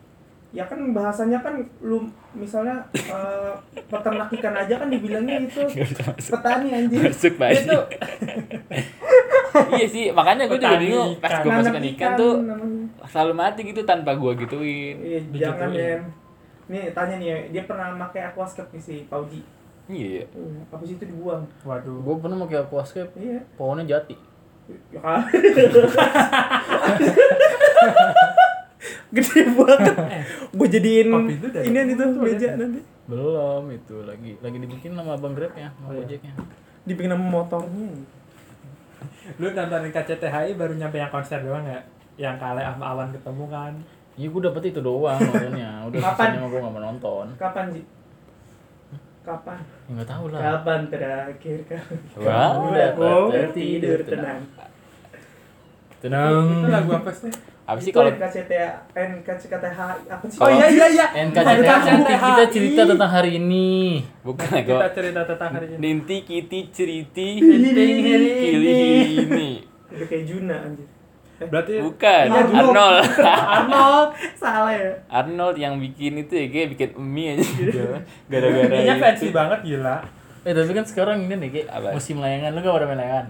Ya 0.50 0.62
kan 0.62 0.78
bahasanya 0.88 1.42
kan 1.42 1.54
lu 1.80 2.06
misalnya 2.32 2.78
eh, 2.94 3.52
peternak 3.84 4.30
ikan 4.30 4.54
aja 4.54 4.74
kan 4.76 4.86
dibilangnya 4.86 5.42
itu 5.42 5.58
petani 6.30 6.68
anjir. 6.70 7.02
Masuk 7.02 7.34
Itu 7.34 7.78
iya 9.78 9.86
sih, 9.86 10.04
makanya 10.10 10.44
gue 10.46 10.58
juga 10.58 10.76
bingung 10.76 11.14
pas 11.18 11.38
gue 11.38 11.50
masukkan 11.50 11.84
ikan 11.94 12.10
tuh 12.14 12.34
namanya. 12.42 13.06
selalu 13.06 13.32
mati 13.32 13.60
gitu 13.62 13.80
tanpa 13.82 14.10
gue 14.14 14.32
gituin. 14.42 14.96
Iya, 14.98 15.18
Digituin. 15.30 15.40
jangan 15.40 15.70
ya. 15.70 15.96
Nih 16.64 16.82
tanya 16.90 17.14
nih 17.20 17.28
ya, 17.28 17.36
dia 17.52 17.62
pernah 17.64 17.94
pakai 18.00 18.20
aquascape 18.28 18.70
nih 18.72 18.82
si 18.82 18.94
Pauji. 19.06 19.40
Iya. 19.84 20.24
Hmm, 20.32 20.64
habis 20.72 20.96
itu 20.96 21.04
dibuang. 21.04 21.44
Waduh. 21.62 22.00
Gue 22.00 22.14
pernah 22.18 22.40
pakai 22.42 22.58
aquascape, 22.62 23.12
Iya. 23.14 23.38
pohonnya 23.54 23.84
jati. 23.86 24.16
Ya 24.90 24.98
kan. 24.98 25.28
Gede 29.14 29.42
banget. 29.54 29.94
Gue 30.50 30.66
jadiin 30.66 31.08
ini 31.62 31.78
itu 31.86 31.94
itu 31.94 32.04
meja 32.18 32.48
nanti. 32.58 32.80
Belum 33.04 33.64
itu 33.70 33.96
lagi 34.02 34.34
lagi 34.40 34.56
dibikin 34.58 34.96
sama 34.96 35.14
abang 35.14 35.36
Grabnya, 35.36 35.70
sama 35.76 35.94
Gojeknya. 35.94 36.32
Dibikin 36.84 37.10
sama 37.12 37.26
motornya. 37.30 37.88
lu 39.40 39.46
nontonin 39.52 39.92
KCTHI 39.92 40.56
baru 40.58 40.74
nyampe 40.76 40.96
yang 40.98 41.12
konser 41.12 41.40
doang 41.42 41.64
ya 41.64 41.80
yang 42.14 42.38
kale 42.38 42.62
sama 42.62 42.94
awan 42.94 43.10
ketemu 43.10 43.44
kan 43.50 43.74
Iya 44.14 44.30
gue 44.30 44.42
dapet 44.46 44.62
itu 44.70 44.78
doang 44.78 45.18
nontonnya. 45.18 45.82
Udah 45.90 46.00
Kapan? 46.14 46.38
mah 46.38 46.46
gue 46.46 46.60
gak 46.62 46.70
mau 46.70 46.82
nonton. 46.86 47.26
Kapan 47.34 47.64
Ji? 47.74 47.82
Kapan? 49.26 49.58
Ya 49.90 49.92
gak 49.98 50.06
tau 50.06 50.24
lah. 50.30 50.38
Kapan 50.38 50.80
terakhir 50.86 51.58
kali 51.66 51.82
dapat 52.70 52.94
Dapat 52.94 53.30
tertidur 53.34 53.98
tertidur 53.98 54.00
tenang? 54.06 54.40
Tenang. 56.04 56.44
itu 56.52 56.68
lagu 56.68 56.90
apa 56.92 57.08
sih? 57.08 57.32
Apa 57.64 57.80
sih 57.80 57.88
Itu 57.88 57.96
kalau 57.96 58.12
NKCTH, 58.12 58.92
NKCTH 58.92 59.78
apa 60.04 60.24
sih? 60.28 60.36
oh 60.36 60.48
iya 60.52 60.66
iya 60.68 60.86
iya. 60.92 61.06
Nanti 61.24 62.12
kita 62.12 62.44
cerita 62.52 62.82
tentang 62.84 63.08
hari 63.08 63.40
ini. 63.40 64.04
bukan 64.20 64.52
kita 64.52 64.88
cerita 64.92 65.24
tentang 65.24 65.50
hari 65.50 65.66
ini. 65.72 65.76
Ninti 65.80 66.16
kiti 66.20 66.68
ceriti. 66.68 67.40
Hari 67.40 68.04
kili 68.36 68.76
ini. 69.16 69.48
Udah 69.88 70.06
kayak 70.06 70.24
Juna 70.28 70.56
anjir. 70.60 70.88
berarti 71.34 71.72
bukan 71.82 72.24
dulu. 72.30 72.52
Arnold. 72.70 73.04
Arnold. 73.26 74.08
Salah 74.36 74.70
ya? 74.70 74.92
Arnold 75.08 75.56
yang 75.56 75.80
bikin 75.80 76.20
itu 76.20 76.36
ya 76.36 76.46
kayak 76.46 76.68
bikin 76.76 76.90
mie 77.00 77.34
aja. 77.34 77.48
Gara-gara 78.30 78.68
Kayaknya 78.70 78.94
itu. 78.94 79.02
fancy 79.02 79.26
banget 79.32 79.60
gila. 79.64 79.96
Eh 80.44 80.52
tapi 80.52 80.70
kan 80.70 80.84
sekarang 80.84 81.16
ini 81.24 81.34
nih 81.40 81.50
kayak 81.50 81.90
musim 81.90 82.20
layangan. 82.20 82.52
Lu 82.52 82.60
gak 82.60 82.76
pada 82.76 82.86
main 82.86 83.00
layangan. 83.00 83.26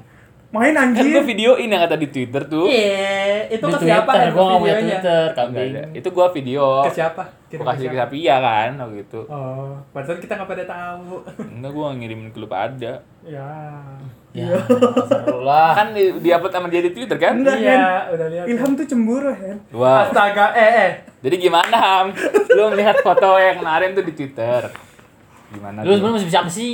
Main 0.54 0.70
kan 0.70 0.82
anjir. 0.88 1.02
gue 1.10 1.24
videoin 1.26 1.66
yang 1.66 1.82
kata 1.82 1.98
di 1.98 2.08
Twitter 2.08 2.42
tuh. 2.46 2.64
Iya 2.64 3.50
itu 3.50 3.58
Di 3.60 3.74
ke 3.74 3.78
siapa 3.82 4.06
Twitter, 4.06 4.22
ya 4.22 4.30
gue 4.30 4.44
gak 4.44 4.60
punya 4.62 4.76
Twitter, 4.78 5.24
kambing. 5.34 5.72
ada. 5.74 5.82
itu 5.90 6.08
gua 6.08 6.26
video. 6.30 6.66
Ke 6.80 6.92
siapa? 6.94 7.22
Gua 7.50 7.66
kasih 7.68 7.86
ke 7.86 7.96
Sapia 7.96 8.36
kan 8.38 8.70
waktu 8.76 8.98
itu 9.00 9.20
oh 9.24 9.74
padahal 9.90 10.16
kita 10.16 10.32
nggak 10.34 10.48
pada 10.48 10.64
tahu. 10.64 11.14
Enggak 11.40 11.70
gua 11.70 11.86
ngirimin 11.92 12.30
ke 12.30 12.38
lu 12.38 12.46
pada 12.46 13.02
ya 13.22 13.42
Ya, 14.30 14.50
seru 15.04 15.42
lah. 15.42 15.78
kan 15.78 15.90
di, 15.90 16.10
di 16.18 16.28
upload 16.28 16.50
sama 16.50 16.66
dia 16.66 16.82
di 16.82 16.90
Twitter 16.90 17.14
kan? 17.16 17.38
Enggak, 17.38 17.54
iya 17.54 18.10
udah 18.10 18.26
lihat. 18.28 18.44
Ilham 18.48 18.74
tuh 18.74 18.82
cemburu, 18.84 19.30
Hen. 19.30 19.62
wow 19.70 20.02
astaga 20.04 20.50
eh 20.52 20.70
eh. 20.80 20.92
Jadi 21.20 21.36
gimana 21.40 21.70
ham 21.72 22.06
lu 22.48 22.66
melihat 22.68 22.98
foto 22.98 23.38
yang 23.38 23.58
kemarin 23.58 23.90
tuh 23.90 24.02
di 24.02 24.10
Twitter. 24.12 24.74
Gimana 25.48 25.82
Lu 25.82 25.94
sebenarnya 25.94 26.14
masih 26.16 26.26
bisa 26.26 26.40
apa 26.40 26.50
sih? 26.50 26.72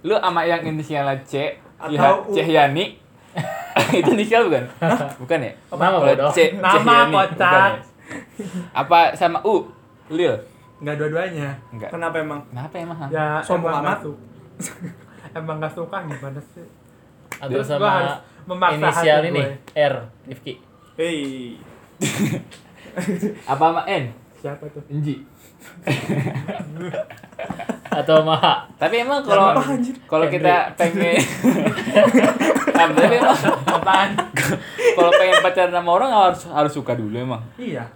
lu 0.00 0.16
sama 0.16 0.42
yang 0.42 0.64
inisialnya 0.66 1.14
C 1.22 1.61
Atau. 1.84 2.14
Cihyani 2.30 2.84
itu 3.98 4.10
inisial 4.12 4.46
bukan 4.46 4.64
bukan 5.20 5.38
ya 5.40 5.52
Nama 5.68 5.80
Kalau 5.88 5.98
bodoh. 6.02 6.30
C 6.30 6.38
Nama, 6.54 6.94
kocak. 7.08 7.40
ya? 7.40 7.80
apa 8.72 8.98
sama 9.12 9.40
U 9.42 9.64
Lil 10.08 10.36
nggak 10.78 10.94
dua-duanya 10.96 11.48
enggak 11.68 11.88
Kenapa 11.88 12.16
emang? 12.18 12.40
kenapa 12.46 12.74
emang 12.76 12.98
ya 13.08 13.40
Sombong 13.40 13.72
amat. 13.72 13.80
nggak 13.80 13.98
su- 14.02 14.20
emang 15.38 15.56
nggak 15.58 15.72
suka 15.72 15.96
gimana 16.04 16.40
sih 16.52 16.66
Atau 17.38 17.54
Gua 17.54 17.64
sama 17.64 17.88
harus 17.88 18.14
memaksa 18.44 18.76
inisial 18.76 19.20
ini 19.24 19.40
gue. 19.40 19.56
R, 19.80 19.94
Rifki. 20.26 20.54
Hei. 20.92 21.56
apa 23.44 23.64
sama 23.64 23.82
N 23.86 24.04
siapa 24.42 24.66
tuh? 24.74 24.82
Enji. 24.90 25.22
Atau 27.92 28.24
H. 28.24 28.32
tapi 28.80 29.04
emang 29.04 29.22
kalau 29.22 29.52
kalau 30.08 30.26
kita 30.26 30.72
pengen 30.74 31.14
Ham, 32.80 32.88
tapi 32.96 33.20
emang 33.20 33.36
kalau 34.96 35.10
pengen 35.12 35.38
pacaran 35.44 35.70
sama 35.70 35.90
orang 35.92 36.10
harus 36.10 36.40
harus 36.50 36.72
suka 36.72 36.96
dulu 36.98 37.14
emang. 37.14 37.42
Iya 37.60 37.86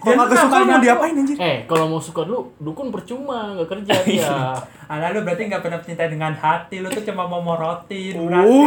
Kalau 0.00 0.16
kagak 0.18 0.30
tuh 0.30 0.38
suka 0.40 0.56
mau 0.56 0.66
tuh- 0.66 0.82
diapain 0.82 1.12
anjir? 1.14 1.36
Eh, 1.36 1.56
kalau 1.64 1.84
mau 1.86 2.00
suka 2.00 2.20
dulu, 2.22 2.40
dukun 2.56 2.88
percuma, 2.88 3.52
gak 3.54 3.68
kerja 3.68 3.92
dia. 4.02 4.32
Alah 4.90 5.08
lu 5.10 5.20
berarti 5.20 5.46
nggak 5.46 5.60
pernah 5.60 5.76
mencintai 5.76 6.08
dengan 6.08 6.32
hati, 6.32 6.76
lu 6.78 6.88
tuh 6.88 7.04
cuma 7.04 7.22
mau 7.24 7.38
morotin 7.38 8.16
Uh. 8.16 8.26
berarti. 8.26 8.58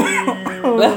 lah 0.80 0.94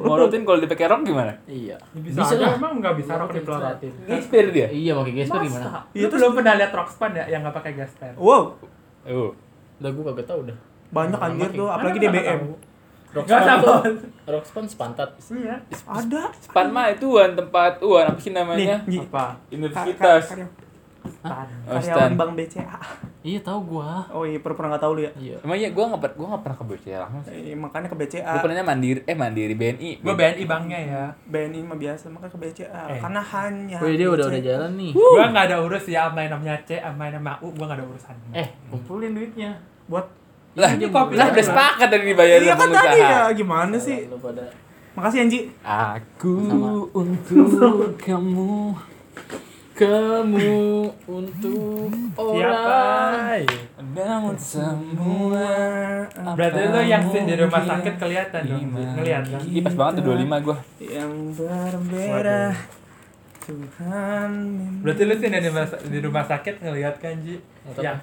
mau 0.00 0.16
rutin 0.16 0.42
kalau 0.42 0.56
dipakai 0.56 0.86
rok 0.86 1.02
gimana 1.02 1.36
iya. 1.44 1.76
Bisa, 1.92 2.24
Bisa 2.24 2.34
lah. 2.36 2.56
emang 2.56 2.80
nggak 2.80 2.94
bisa 2.96 3.12
rok 3.14 3.30
dipelorotin. 3.30 3.92
Inspir 4.06 4.48
dia 4.48 4.66
Iya, 4.66 4.94
pakai 4.94 5.12
gesper 5.14 5.40
gimana? 5.42 5.84
Lu 5.90 6.06
belum 6.08 6.30
pernah 6.32 6.54
lihat 6.56 6.72
Rockspan 6.72 7.12
ya 7.12 7.24
yang 7.28 7.40
nggak 7.42 7.52
pakai 7.54 7.72
gesper? 7.74 8.12
Wow, 8.16 8.56
oh 9.04 9.30
Udah 9.76 9.90
gue 9.90 10.04
kagak 10.06 10.24
tau 10.24 10.40
dah. 10.40 10.56
banyak 10.88 11.18
anjir 11.18 11.50
tuh, 11.52 11.66
apalagi 11.66 11.98
DBM. 11.98 12.40
Rockspan 13.14 13.94
Rockspan 14.26 14.64
sepantat. 14.66 15.08
Iya. 15.24 15.56
Ada. 15.84 16.22
Span 16.36 16.68
mah 16.68 16.88
itu 16.88 17.06
wan 17.08 17.32
tempat 17.32 17.78
uan 17.80 18.04
apa 18.06 18.18
sih 18.18 18.28
Nih, 18.28 18.36
namanya 18.36 18.76
Ji. 18.84 18.98
Apa? 19.00 19.38
universitas 19.48 20.24
Karya- 20.26 20.62
Stan. 21.04 21.44
Oh, 21.68 21.76
Karyawan. 21.76 22.16
Bank 22.16 22.32
BCA. 22.32 22.80
Iya, 23.20 23.40
tahu 23.42 23.76
gua. 23.76 24.08
Oh 24.08 24.24
iya, 24.24 24.40
pernah 24.40 24.72
nggak 24.72 24.82
tahu 24.82 24.92
lu 24.94 25.02
ya? 25.02 25.12
Iya. 25.14 25.36
emang 25.38 25.52
iya 25.54 25.68
gue 25.68 25.84
nggak 25.84 26.00
per- 26.00 26.16
gua 26.16 26.26
nggak 26.32 26.42
pernah 26.42 26.56
ke 26.56 26.64
BCA 26.66 26.96
langsung 26.98 27.22
Eh, 27.26 27.52
makanya 27.54 27.88
ke 27.88 27.96
BCA. 27.98 28.24
gue 28.26 28.40
pernahnya 28.40 28.64
mandiri 28.64 29.00
eh 29.02 29.12
mandiri 29.14 29.52
BNI 29.54 29.90
Gue 30.00 30.14
BNI 30.14 30.44
banknya 30.44 30.78
ya. 30.80 31.04
BNI 31.26 31.60
mah 31.62 31.76
biasa, 31.76 32.08
makanya 32.08 32.32
ke 32.32 32.40
BCA. 32.40 32.80
Eh. 32.88 32.98
Karena 32.98 33.20
hanya. 33.22 33.76
Wih, 33.78 33.94
dia 33.94 34.08
udah 34.08 34.26
udah 34.26 34.40
jalan 34.42 34.72
nih. 34.74 34.90
Gue 34.92 35.24
nggak 35.26 35.44
ada 35.46 35.56
urus 35.60 35.84
ya 35.86 36.08
sama 36.08 36.18
yang 36.20 36.32
namanya 36.32 36.56
C, 36.64 36.70
sama 36.78 37.02
yang 37.04 37.14
namanya 37.14 37.36
U, 37.38 37.48
gue 37.50 37.64
nggak 37.64 37.78
ada 37.78 37.86
urusan. 37.86 38.14
Eh, 38.32 38.48
kumpulin 38.66 39.12
duitnya. 39.12 39.50
Buat. 39.84 40.08
Lah 40.54 40.70
Ini 40.74 40.86
kopi 40.90 41.18
lah 41.18 41.34
udah 41.34 41.44
sepakat 41.44 41.88
tadi 41.90 42.04
dibayar 42.14 42.38
Iya 42.38 42.54
kan 42.54 42.68
tadi 42.70 42.98
ya, 42.98 43.20
gimana 43.34 43.76
sih? 43.78 44.06
Lu 44.06 44.16
pada 44.18 44.46
Makasih 44.94 45.26
Anji. 45.26 45.40
aku 45.66 46.34
Sama. 46.46 46.70
untuk 46.94 47.98
kamu 47.98 48.78
kamu 49.74 50.86
untuk 51.10 51.90
orang. 52.14 53.42
Siapa? 53.42 53.82
namun 53.94 54.38
semua 54.38 55.50
Berarti 56.38 56.62
lu 56.70 56.80
yang 56.86 57.02
sih 57.10 57.26
di 57.26 57.34
rumah 57.34 57.58
sakit 57.58 57.94
kelihatan 57.98 58.42
dong, 58.46 58.70
ngeliat 58.70 59.26
kan? 59.26 59.42
Pas 59.42 59.74
banget 59.74 59.92
tuh 59.98 60.14
25 60.14 60.46
gue 60.46 60.56
Yang 60.78 61.12
berbeda. 61.42 62.42
Tuhan. 63.44 64.30
Berarti 64.80 65.02
lu 65.04 65.14
sih 65.20 65.28
di 65.28 65.48
rumah, 65.50 65.66
di 65.68 65.98
rumah 66.00 66.24
sakit 66.24 66.54
ngeliat 66.64 66.94
kan 67.02 67.14
Ji? 67.20 67.36
Apa? 67.68 67.80
Yang 67.82 67.98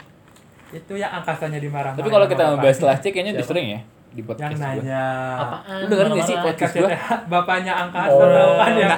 itu 0.72 0.94
yang 0.96 1.12
angkasanya 1.14 1.58
dimarah 1.58 1.92
tapi 1.94 2.08
kalau 2.08 2.26
kita 2.26 2.44
membahas 2.50 2.78
C 2.98 3.06
kayaknya 3.10 3.36
udah 3.36 3.46
sering 3.46 3.68
ya 3.70 3.82
di 4.10 4.20
yang 4.20 4.28
podcast 4.28 4.52
gua. 4.54 4.68
nanya 4.68 5.04
Apaan? 5.38 5.78
Lu 5.78 5.86
dengerin 5.88 6.12
nggak 6.12 6.28
sih 6.28 6.36
podcast 6.38 6.74
gua? 6.74 6.90
KCTH, 6.90 7.08
bapaknya 7.28 7.74
angkasa 7.78 8.12
Oh. 8.14 8.28
tau 8.28 8.52
kan 8.58 8.74
ya 8.76 8.90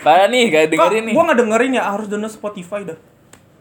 parah 0.00 0.26
nih 0.26 0.42
gak 0.48 0.62
Kok 0.64 0.70
dengerin 0.72 1.02
nih 1.04 1.14
gua 1.14 1.22
nggak 1.24 1.38
dengerin 1.38 1.70
ya, 1.72 1.82
harus 1.86 2.06
download 2.06 2.30
Spotify 2.30 2.80
dah. 2.82 2.98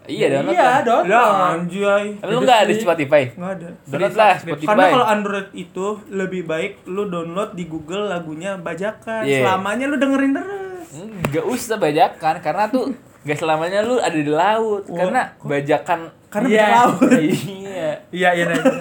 iya 0.03 0.25
download 0.29 0.51
iya 0.51 0.65
lah. 0.65 0.79
dong 0.83 1.03
Ya 1.05 1.21
anjay. 1.53 2.05
Tapi 2.17 2.27
lu 2.27 2.39
nggak 2.41 2.59
ada 2.59 2.67
di 2.67 2.75
Spotify 2.77 3.21
Nggak 3.31 3.51
ada. 3.53 3.69
download 3.87 4.13
lah. 4.13 4.33
Spotify 4.35 4.67
Karena 4.67 4.83
kalau 4.89 5.05
Android 5.07 5.47
itu 5.55 5.85
lebih 6.09 6.41
baik 6.43 6.71
lu 6.85 7.03
download 7.07 7.53
di 7.53 7.63
Google 7.65 8.03
lagunya 8.07 8.57
bajakan. 8.57 9.23
Iya. 9.23 9.45
Selamanya 9.45 9.85
lu 9.85 9.95
dengerin 9.95 10.31
terus. 10.33 10.89
Nggak 11.23 11.45
usah 11.45 11.77
bajakan 11.77 12.35
karena 12.39 12.63
tuh 12.67 12.85
gak 13.23 13.37
selamanya 13.37 13.79
lu 13.81 13.95
ada 13.97 14.13
di 14.13 14.27
laut 14.27 14.83
Wah, 14.85 14.97
karena 14.99 15.21
bajakan 15.39 15.99
Karena 16.27 16.47
Iya. 16.47 16.59
bajak 16.59 16.73
laut. 16.73 16.99
iya 17.21 17.89
iya 18.09 18.29
iya 18.31 18.43
nanya. 18.45 18.71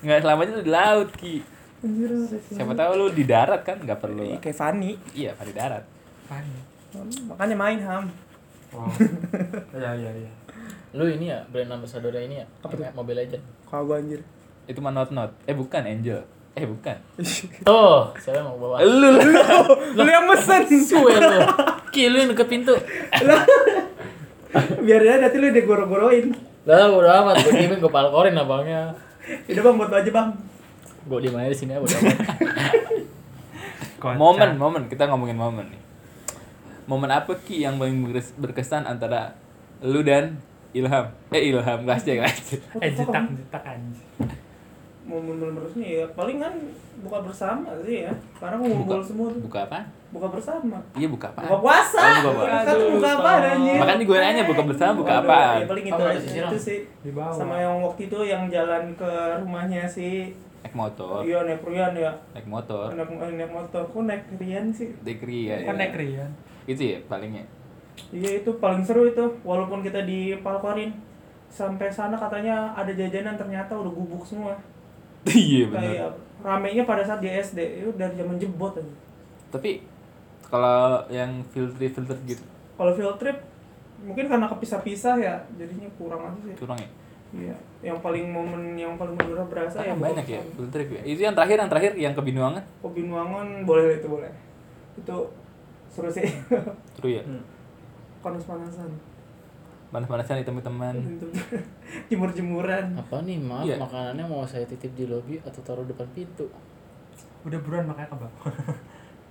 nggak 0.00 0.20
selamanya 0.20 0.50
lu 0.52 0.62
di 0.62 0.72
laut 0.72 1.08
ki 1.12 1.36
siapa 2.48 2.72
tahu 2.72 2.92
lu 2.94 3.06
di 3.10 3.24
darat 3.24 3.60
kan 3.60 3.76
nggak 3.76 3.98
perlu 3.98 4.24
Ih, 4.26 4.38
Kayak 4.38 4.56
Fanny. 4.56 4.96
iya 5.12 5.32
pada 5.32 5.52
darat 5.52 5.84
Makanya 7.26 7.54
main 7.54 7.78
Ham. 7.80 8.06
wow 8.70 8.86
iya 9.74 9.90
iya 9.94 10.10
iya 10.16 10.32
Lu 10.90 11.04
ini 11.04 11.26
ya, 11.26 11.42
brand 11.44 11.66
ambassador 11.68 12.14
ini 12.14 12.38
ya? 12.38 12.46
Apa 12.60 12.70
tuh? 12.72 12.86
Mobile 12.92 13.18
Legend. 13.20 13.42
Kagak 13.66 13.98
anjir. 13.98 14.20
itu 14.64 14.78
mah 14.78 14.90
not 14.90 15.10
not 15.10 15.34
eh 15.42 15.52
bukan 15.52 15.82
Angel 15.82 16.22
eh 16.52 16.64
bukan 16.64 16.94
Tuh, 17.60 18.08
saya 18.24 18.40
mau 18.40 18.54
bawa. 18.56 18.78
lu 18.78 19.10
lah 19.10 19.26
lu 19.92 20.06
yang 20.06 20.24
mesen. 20.24 20.62
Suwe 20.80 21.12
lu. 21.12 21.42
Ki, 21.94 22.10
lu 22.10 22.18
yang 22.18 22.34
deket 22.34 22.50
pintu. 22.50 22.74
Biar 24.82 25.00
dia 25.00 25.22
nanti 25.22 25.38
lu 25.38 25.54
digoro-goroin. 25.54 26.34
Lah, 26.66 26.90
udah 26.90 27.22
amat. 27.22 27.46
Gue 27.46 27.54
diemin, 27.54 27.78
gue 27.78 27.92
palkorin 27.92 28.34
abangnya. 28.34 28.98
Udah 29.46 29.62
bang 29.62 29.74
buat 29.78 29.92
aja 29.94 30.10
bang. 30.10 30.28
Gue 31.06 31.18
diem 31.22 31.38
aja 31.38 31.48
di 31.48 31.58
sini 31.58 31.78
udah 31.78 31.98
amat. 32.02 32.18
Kocak. 33.94 34.20
momen 34.20 34.50
momen 34.60 34.82
kita 34.92 35.08
ngomongin 35.08 35.32
momen 35.32 35.64
nih 35.72 35.80
momen 36.84 37.08
apa 37.08 37.32
ki 37.40 37.64
yang 37.64 37.80
paling 37.80 38.04
berkes- 38.04 38.36
berkesan 38.36 38.84
antara 38.84 39.32
lu 39.80 40.04
dan 40.04 40.36
Ilham 40.76 41.08
eh 41.32 41.40
Ilham 41.48 41.88
kelas 41.88 42.04
C 42.04 42.20
kelas 42.20 42.36
C 42.36 42.60
eh 42.84 42.92
jetak 42.92 43.24
jetak 43.32 43.64
anjing 43.64 44.04
Momen-momen 45.14 45.54
terusnya 45.56 45.86
ya 45.94 46.06
paling 46.10 46.36
kan 46.36 46.50
buka 46.98 47.18
bersama 47.20 47.70
sih 47.80 48.02
ya. 48.02 48.12
Karena 48.34 48.56
ngumpul 48.56 48.82
buka 48.90 48.96
semua 49.00 49.26
tuh. 49.28 49.40
buka 49.40 49.58
apa 49.62 49.80
Buka 50.10 50.26
bersama. 50.28 50.78
iya 50.92 51.06
buka 51.06 51.26
apa 51.28 51.40
Buka 51.40 51.58
puasa. 51.60 51.98
Oh, 51.98 52.14
buka 52.24 52.32
puasa. 52.40 52.58
Kan 52.64 52.76
buka 52.92 53.10
apa 53.12 53.30
anjir? 53.48 53.76
makanya 53.76 54.04
gue 54.04 54.18
nanya 54.20 54.42
buka 54.44 54.62
bersama 54.64 54.92
buka 54.96 55.12
apaan 55.20 55.56
Ya 55.56 55.66
paling 55.66 55.84
itu 55.84 55.94
Apa 55.96 56.06
aja 56.08 56.42
itu 56.44 56.58
sih. 56.60 56.78
di 56.98 57.10
bawah 57.10 57.34
Sama 57.34 57.54
yang 57.56 57.78
waktu 57.80 58.02
itu 58.04 58.18
yang 58.20 58.42
jalan 58.46 58.82
ke 58.92 59.10
rumahnya 59.38 59.82
si 59.84 60.34
naik 60.60 60.70
motor 60.72 61.18
Iya 61.20 61.38
naik 61.44 61.62
Rian 61.62 61.92
ya. 61.94 62.12
naik 62.30 62.46
motor 62.46 62.90
Naik, 62.90 63.10
naik 63.32 63.52
motor. 63.52 63.82
Kok 63.84 64.02
naik 64.02 64.22
Rian 64.34 64.66
sih? 64.70 64.90
degree 65.00 65.46
ya, 65.46 65.62
kan 65.62 65.74
ya. 65.74 65.80
naik 65.80 65.94
Rian 65.94 66.30
itu 66.64 66.82
ya 66.88 66.98
palingnya 67.04 67.44
Iya 68.10 68.40
itu 68.40 68.50
paling 68.56 68.82
seru 68.82 69.04
itu. 69.04 69.22
Walaupun 69.40 69.78
kita 69.80 70.02
di 70.02 70.34
Palkorin 70.36 70.90
sampai 71.46 71.86
sana 71.86 72.14
katanya 72.14 72.70
ada 72.72 72.90
jajanan 72.90 73.34
ternyata 73.34 73.70
udah 73.72 73.86
gubuk 73.88 74.22
semua. 74.24 74.58
Iya 75.32 75.64
benar. 75.72 76.12
ramenya 76.44 76.84
pada 76.84 77.00
saat 77.00 77.24
di 77.24 77.28
SD 77.28 77.58
itu 77.80 77.90
dari 77.96 78.12
zaman 78.14 78.36
jebot 78.36 78.76
aja 78.76 78.92
Tapi 79.48 79.80
kalau 80.44 81.00
yang 81.08 81.40
filter 81.48 81.88
filter 81.88 82.16
gitu 82.28 82.44
kalau 82.74 82.92
field 82.92 83.16
trip 83.16 83.38
mungkin 84.04 84.28
karena 84.28 84.44
kepisah-pisah 84.50 85.14
ya 85.16 85.34
jadinya 85.56 85.88
kurang 85.96 86.20
aja 86.28 86.40
sih 86.44 86.54
curang 86.58 86.76
ya. 86.76 86.88
iya 87.32 87.56
yang 87.80 87.98
paling 88.04 88.28
momen 88.28 88.76
yang 88.76 88.94
paling 89.00 89.16
benar 89.16 89.48
berasa 89.48 89.80
Kan 89.80 89.88
ya 89.88 89.94
banyak 89.96 90.26
ya 90.28 90.40
filter 90.52 90.80
ya. 90.84 91.00
Itu 91.08 91.20
yang 91.24 91.32
terakhir 91.32 91.56
yang 91.64 91.70
terakhir 91.72 91.92
yang 91.96 92.14
kebinuangan. 92.14 92.62
Kobinuangan 92.84 93.64
boleh 93.64 93.98
itu 93.98 94.06
boleh 94.10 94.30
itu 94.94 95.16
seru 95.90 96.10
sih 96.10 96.26
Seru 96.94 97.08
ya. 97.08 97.22
panas-panasan 98.20 98.90
Panas-panasan 99.94 100.42
itu 100.42 100.50
teman. 100.58 100.94
jemur-jemuran 102.10 102.98
Apa 102.98 103.22
nih 103.22 103.38
maaf 103.38 103.62
Iya. 103.62 103.78
makanannya 103.78 104.24
mau 104.26 104.42
saya 104.42 104.66
titip 104.66 104.90
di 104.92 105.06
lobi 105.06 105.38
atau 105.38 105.62
taruh 105.62 105.86
depan 105.86 106.02
pintu? 106.10 106.50
Udah 107.42 107.58
buruan 107.60 107.86
makanya 107.86 108.10
ke 108.10 108.16
bawah. 108.18 108.54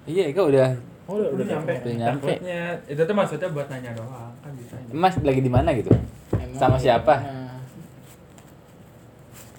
Iya, 0.04 0.28
Ika 0.30 0.42
udah 0.42 0.68
Oh 1.04 1.16
udah, 1.16 1.32
Udah 1.34 1.46
nyampe. 1.50 1.72
udah 1.78 1.96
nyampe. 1.98 2.28
Takutnya 2.32 2.60
itu 2.86 3.02
tuh 3.02 3.12
maksudnya 3.14 3.48
buat 3.50 3.68
nanya 3.68 3.92
doang 3.92 4.32
kan 4.38 4.52
bisa. 4.54 4.76
Mas 4.90 5.16
lagi 5.18 5.40
di 5.40 5.48
mana 5.48 5.72
gitu? 5.74 5.92
Emang 6.34 6.56
Sama 6.56 6.76
siapa? 6.76 7.20
nah. 7.20 7.60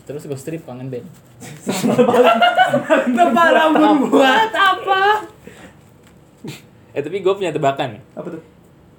Terus 0.04 0.24
gue 0.24 0.36
strip 0.36 0.60
kangen 0.62 0.88
band. 0.88 1.04
Rambut 3.50 3.80
buat 4.10 4.52
apa? 4.52 5.00
Eh 6.94 7.02
tapi 7.02 7.18
gue 7.18 7.34
punya 7.34 7.50
tebakan 7.50 7.98
apa 8.12 8.28
tuh 8.30 8.42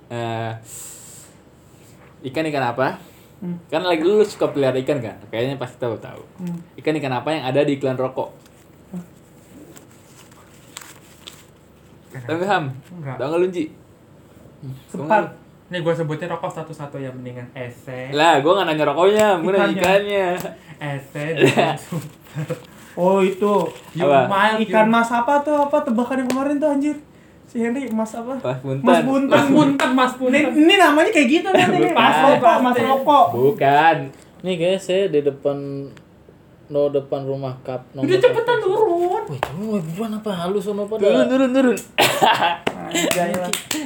Eh, 0.08 0.52
ikan 2.26 2.46
ikan 2.50 2.66
apa? 2.74 2.88
Hmm. 3.44 3.60
Kan 3.68 3.84
lagi 3.84 4.02
lu 4.02 4.24
suka 4.26 4.50
pelihara 4.50 4.80
ikan 4.82 4.98
kan? 5.04 5.18
Kayaknya 5.30 5.60
pasti 5.60 5.78
tahu 5.78 5.96
tahu. 6.00 6.22
Hmm. 6.42 6.58
Ikan 6.80 6.96
ikan 6.98 7.14
apa 7.14 7.30
yang 7.36 7.44
ada 7.46 7.62
di 7.62 7.78
iklan 7.78 8.00
rokok? 8.00 8.32
Tapi 12.16 12.48
Ham, 12.48 12.72
Enggak. 12.96 13.20
tau 13.20 13.28
nggak 13.28 13.42
lu 13.44 13.48
Ji? 13.52 13.66
sepat 14.88 15.36
Nih 15.66 15.82
gue 15.82 15.94
sebutin 15.98 16.30
rokok 16.30 16.48
satu-satu 16.54 17.02
yang 17.02 17.12
mendingan 17.18 17.50
ese, 17.52 18.14
Lah, 18.14 18.38
gue 18.40 18.48
nggak 18.48 18.66
nanya 18.70 18.86
rokoknya, 18.86 19.28
gue 19.42 19.52
nanya 19.52 19.74
Ikannya. 19.76 20.28
ese, 20.96 21.26
oh 22.96 23.20
itu 23.20 23.54
Apa? 24.00 24.56
ikan 24.64 24.88
mas 24.88 25.12
apa 25.12 25.44
tuh 25.44 25.58
apa 25.68 25.84
tebakan 25.84 26.24
yang 26.24 26.30
kemarin 26.32 26.56
tuh 26.56 26.70
anjir 26.72 26.98
si 27.56 27.64
Henry 27.64 27.88
mas 27.88 28.12
apa 28.12 28.36
Mas 28.36 28.60
Buntan. 28.60 28.84
mas 28.84 29.00
buntan 29.00 29.32
Mas 29.32 29.48
punten, 29.48 29.90
mas 29.96 30.12
ini, 30.12 30.44
punten. 30.44 30.44
ini 30.60 30.76
namanya 30.76 31.08
kayak 31.08 31.28
gitu 31.32 31.48
nanti 31.48 31.78
nih 31.80 31.94
mas 31.96 32.18
rokok 32.20 32.56
mas 32.60 32.76
rokok 32.78 33.26
Bukan. 33.32 33.98
Nih 34.44 34.56
guys, 34.60 34.84
saya 34.84 35.08
di 35.08 35.24
depan 35.24 35.88
no 36.66 36.92
depan 36.92 37.24
rumah 37.24 37.56
kap 37.64 37.88
nomor 37.96 38.06
Udah 38.06 38.20
cepetan 38.20 38.58
turun. 38.60 39.24
Wih, 39.26 39.40
turun 39.40 39.66
wih 39.72 39.82
buruan 39.88 40.12
apa 40.14 40.30
halus 40.36 40.68
sono 40.68 40.84
pada. 40.86 41.00
Turun, 41.00 41.26
turun, 41.26 41.50
turun. 41.50 41.78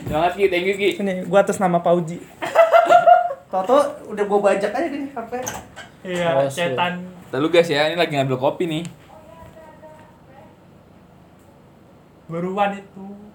Semangat 0.03 0.33
Ki, 0.33 0.49
thank 0.49 0.65
you 0.65 0.75
Ki. 0.75 0.89
Sini, 0.97 1.23
gua 1.23 1.45
atas 1.45 1.61
nama 1.61 1.77
Pauji. 1.77 2.19
Toto 3.47 3.77
udah 4.09 4.23
gua 4.25 4.39
bajak 4.49 4.73
aja 4.73 4.87
di 4.89 5.05
HP. 5.05 5.31
Iya, 6.03 6.27
lu. 6.35 6.49
cetan. 6.49 7.05
Lalu 7.29 7.47
guys 7.53 7.69
ya, 7.69 7.87
ini 7.87 7.95
lagi 7.95 8.17
ngambil 8.17 8.35
kopi 8.35 8.65
nih. 8.65 8.83
Beruan 12.27 12.73
itu. 12.75 13.28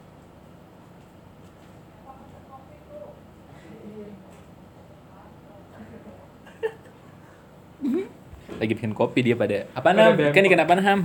Lagi 8.64 8.72
bikin 8.74 8.96
kopi 8.96 9.20
dia 9.20 9.36
pada. 9.36 9.68
Apa 9.76 9.92
nam? 9.92 10.16
Kan 10.32 10.40
ikan 10.40 10.64
apa 10.64 10.80
Ham? 10.80 11.00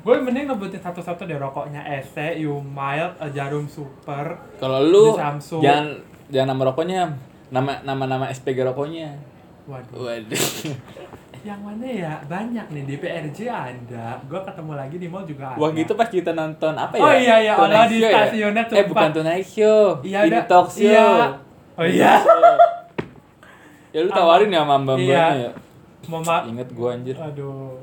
Gue 0.00 0.16
mending 0.20 0.48
nyebutin 0.48 0.80
satu-satu 0.80 1.24
deh 1.24 1.36
rokoknya 1.36 1.80
ese, 1.80 2.36
you 2.36 2.60
mild, 2.60 3.12
eh, 3.16 3.28
jarum 3.30 3.64
super. 3.64 4.36
Kalau 4.56 4.80
lu 4.80 5.12
Samsung. 5.12 5.60
jangan 5.60 6.00
jangan 6.28 6.48
nama 6.52 6.62
rokoknya, 6.68 7.00
nama 7.48 7.80
nama 7.80 8.04
nama 8.04 8.24
SPG 8.28 8.64
rokoknya. 8.64 9.16
Waduh. 9.64 9.96
Waduh. 9.96 10.44
Yang 11.48 11.60
mana 11.60 11.84
ya? 11.84 12.12
Banyak 12.24 12.66
nih 12.68 12.84
di 12.84 12.96
PRJ 12.96 13.38
ada. 13.48 14.16
Gue 14.24 14.40
ketemu 14.40 14.72
lagi 14.72 14.96
di 14.96 15.08
mall 15.08 15.24
juga 15.24 15.52
ada. 15.52 15.60
Wah 15.60 15.70
gitu 15.72 15.92
pas 15.92 16.08
kita 16.08 16.32
nonton 16.32 16.72
apa 16.72 16.96
ya? 16.96 17.04
Oh 17.04 17.12
iya, 17.12 17.36
iya. 17.38 17.52
Allah 17.52 17.84
di 17.84 18.00
ya? 18.00 18.08
stasiunnya 18.08 18.64
Eh 18.64 18.68
Tumpak. 18.68 18.88
bukan 18.88 19.08
Tonight 19.12 19.44
Show. 19.44 20.00
Iya, 20.00 20.18
Ini 20.24 20.40
talk 20.44 20.68
show. 20.68 20.88
Iya. 20.88 21.08
Oh 21.76 21.84
iya. 21.84 22.12
ya 23.88 24.00
lu 24.00 24.10
tawarin 24.10 24.48
ya 24.48 24.64
sama 24.64 24.76
mbak 24.80 24.96
Iya. 25.00 25.26
ya. 25.38 25.50
Mama. 26.08 26.36
Ingat 26.48 26.68
gua 26.72 26.88
anjir. 26.96 27.16
Aduh. 27.16 27.78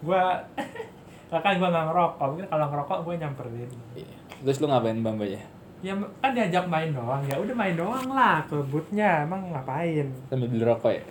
Gua 0.00 0.38
kan 1.44 1.54
gua 1.58 1.68
nggak 1.70 1.86
ngerokok. 1.90 2.26
Mungkin 2.30 2.46
kalau 2.46 2.66
ngerokok 2.70 2.98
gue 3.02 3.14
nyamperin. 3.18 3.70
Iya. 3.98 4.14
Terus 4.44 4.58
lu 4.62 4.66
ngapain 4.70 4.98
mbak 5.00 5.28
ya? 5.28 5.42
Ya 5.84 5.92
kan 6.22 6.30
diajak 6.32 6.64
main 6.70 6.90
doang. 6.96 7.22
Ya 7.28 7.36
udah 7.36 7.54
main 7.56 7.74
doang 7.76 8.06
lah 8.08 8.40
ke 8.48 8.56
bootnya. 8.70 9.28
Emang 9.28 9.52
ngapain? 9.52 10.08
Sambil 10.32 10.48
beli 10.48 10.64
rokok 10.64 10.92
ya? 10.94 11.02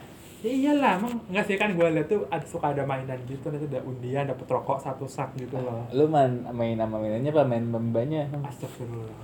Ya 0.44 0.52
iyalah, 0.52 1.00
emang 1.00 1.16
nggak 1.32 1.46
sih 1.48 1.56
kan 1.56 1.72
gue 1.72 1.88
liat 1.88 2.12
tuh 2.12 2.28
ada 2.28 2.44
suka 2.44 2.76
ada 2.76 2.84
mainan 2.84 3.16
gitu, 3.24 3.48
nanti 3.48 3.64
ada 3.72 3.80
undian, 3.88 4.28
dapet 4.28 4.44
rokok 4.44 4.76
satu 4.76 5.08
sak 5.08 5.32
gitu 5.40 5.56
loh. 5.56 5.88
Lu 5.96 6.04
main 6.12 6.44
main 6.52 6.76
sama 6.76 7.00
mainannya 7.00 7.32
apa 7.32 7.48
main 7.48 7.64
mbak 7.64 7.80
mbaknya? 7.80 8.28
Astagfirullah. 8.44 9.16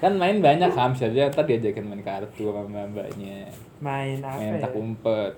kan 0.00 0.12
main 0.16 0.42
banyak 0.42 0.72
ham 0.74 0.96
saja 0.96 1.28
ntar 1.30 1.44
diajakin 1.46 1.86
main 1.86 2.02
kartu 2.02 2.50
sama 2.50 2.66
mbak 2.66 2.86
mbaknya 2.90 3.46
Main 3.78 4.18
apa 4.24 4.42
main 4.42 4.58
ya? 4.58 4.62
tak 4.64 4.74
umpet 4.74 5.32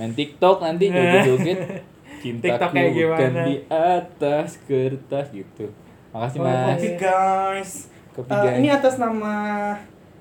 main 0.00 0.10
tiktok 0.10 0.56
nanti 0.58 0.88
Nah. 0.88 0.96
joget 0.96 1.20
joget 1.26 1.58
cintaku 2.22 2.48
TikTok 2.48 2.70
kayak 2.70 2.90
bukan 2.90 3.20
gimana? 3.30 3.42
di 3.44 3.54
atas 3.68 4.48
kertas 4.62 5.26
gitu 5.30 5.66
makasih 6.10 6.38
Oh, 6.38 6.44
mas 6.44 6.74
Kopi 6.74 6.90
guys. 6.96 7.70
kopi 8.12 8.30
Eh, 8.30 8.40
guys 8.40 8.56
ini 8.56 8.68
atas 8.68 8.94
nama 8.96 9.34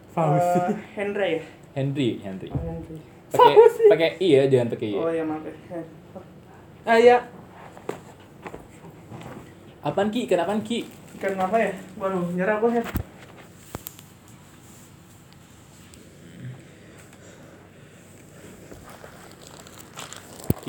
Fauzi. 0.09 0.59
eh, 0.67 0.75
Hendra 0.93 1.25
ya? 1.25 1.41
Henry 1.71 2.19
Henry 2.19 2.49
Oh, 2.49 2.59
Henry. 2.59 2.97
pakai 3.29 3.55
pakai 3.87 4.09
i 4.17 4.27
ya 4.31 4.43
jangan 4.45 4.67
pakai 4.69 4.87
i 4.89 4.95
Oh 4.95 5.07
ya 5.07 5.23
maaf 5.23 5.43
ya. 5.43 5.53
Ah 6.83 6.97
iya. 6.97 7.17
apaan 9.79 10.09
ki 10.09 10.25
ikan 10.25 10.39
apaan 10.39 10.59
ki 10.59 10.83
Ikan 11.15 11.35
apa 11.35 11.57
ya? 11.57 11.71
Waduh, 11.95 12.31
nyerah 12.31 12.57
gua 12.57 12.71
ya. 12.73 12.83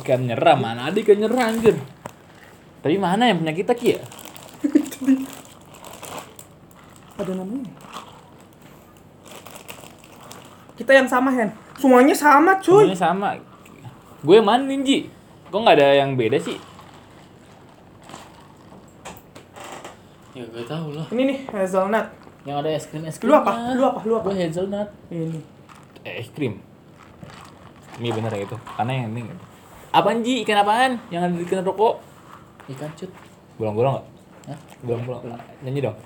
Ikan 0.00 0.24
nyerah 0.24 0.56
mana 0.56 0.88
ada 0.88 0.96
ikan 0.96 1.16
nyerah 1.16 1.44
anjir 1.46 1.76
tapi 2.80 2.96
mana 2.96 3.28
yang 3.28 3.38
punya 3.38 3.52
kita 3.52 3.72
ki 3.76 3.88
ya 3.94 4.02
Ada 7.16 7.36
namanya. 7.36 7.68
Kita 10.72 10.96
yang 10.96 11.04
sama, 11.04 11.28
Hen. 11.28 11.52
Semuanya 11.76 12.16
sama, 12.16 12.56
cuy. 12.56 12.88
semuanya 12.88 12.96
sama 12.96 13.28
gue 14.20 14.34
yang 14.36 14.44
mana 14.44 14.64
nih 14.64 14.80
Ji? 14.80 14.98
kok 15.48 15.56
nggak 15.56 15.76
ada 15.76 15.88
yang 15.96 16.12
beda 16.12 16.36
sih 16.36 16.56
Ya 20.30 20.46
gak 20.46 20.62
tahu 20.64 20.94
lah. 20.94 21.04
Ini 21.10 21.22
nih 21.26 21.38
hazelnut. 21.50 22.06
Yang 22.46 22.56
ada 22.56 22.68
es 22.70 22.84
krim 22.86 23.02
es 23.02 23.16
krim. 23.18 23.28
Lu 23.28 23.34
apa? 23.34 23.50
Lu 23.74 23.82
apa? 23.82 24.00
Lu 24.06 24.12
apa? 24.14 24.28
Gue 24.30 24.36
hazelnut. 24.38 24.88
Ini. 25.10 25.40
eh, 26.00 26.20
es 26.20 26.28
krim 26.32 26.60
ini 28.00 28.08
bener 28.08 28.32
ya 28.32 28.48
itu 28.48 28.56
karena 28.56 28.92
yang 28.96 29.12
ini 29.12 29.28
apaan 29.90 30.22
Ji 30.22 30.42
ikan 30.42 30.58
apaan 30.58 30.92
yang 31.10 31.22
ada 31.24 31.34
di 31.34 31.42
ikan 31.44 31.62
rokok 31.62 31.98
Ikan 32.68 32.90
cut. 32.94 33.10
bolong-bolong 33.58 33.98
nggak 33.98 34.06
Hah? 34.46 34.58
bolong-bolong 34.82 35.22
nyanyi 35.60 35.80
dong 35.82 35.96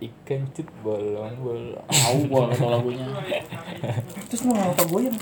ikan 0.00 0.40
cut 0.50 0.68
bolong-bolong 0.80 1.82
Tahu 1.90 2.18
gua 2.26 2.48
kalau 2.50 2.70
lagunya. 2.72 3.04
Terus 4.32 4.42
mau 4.48 4.56
apa 4.56 4.82
goyang? 4.88 5.12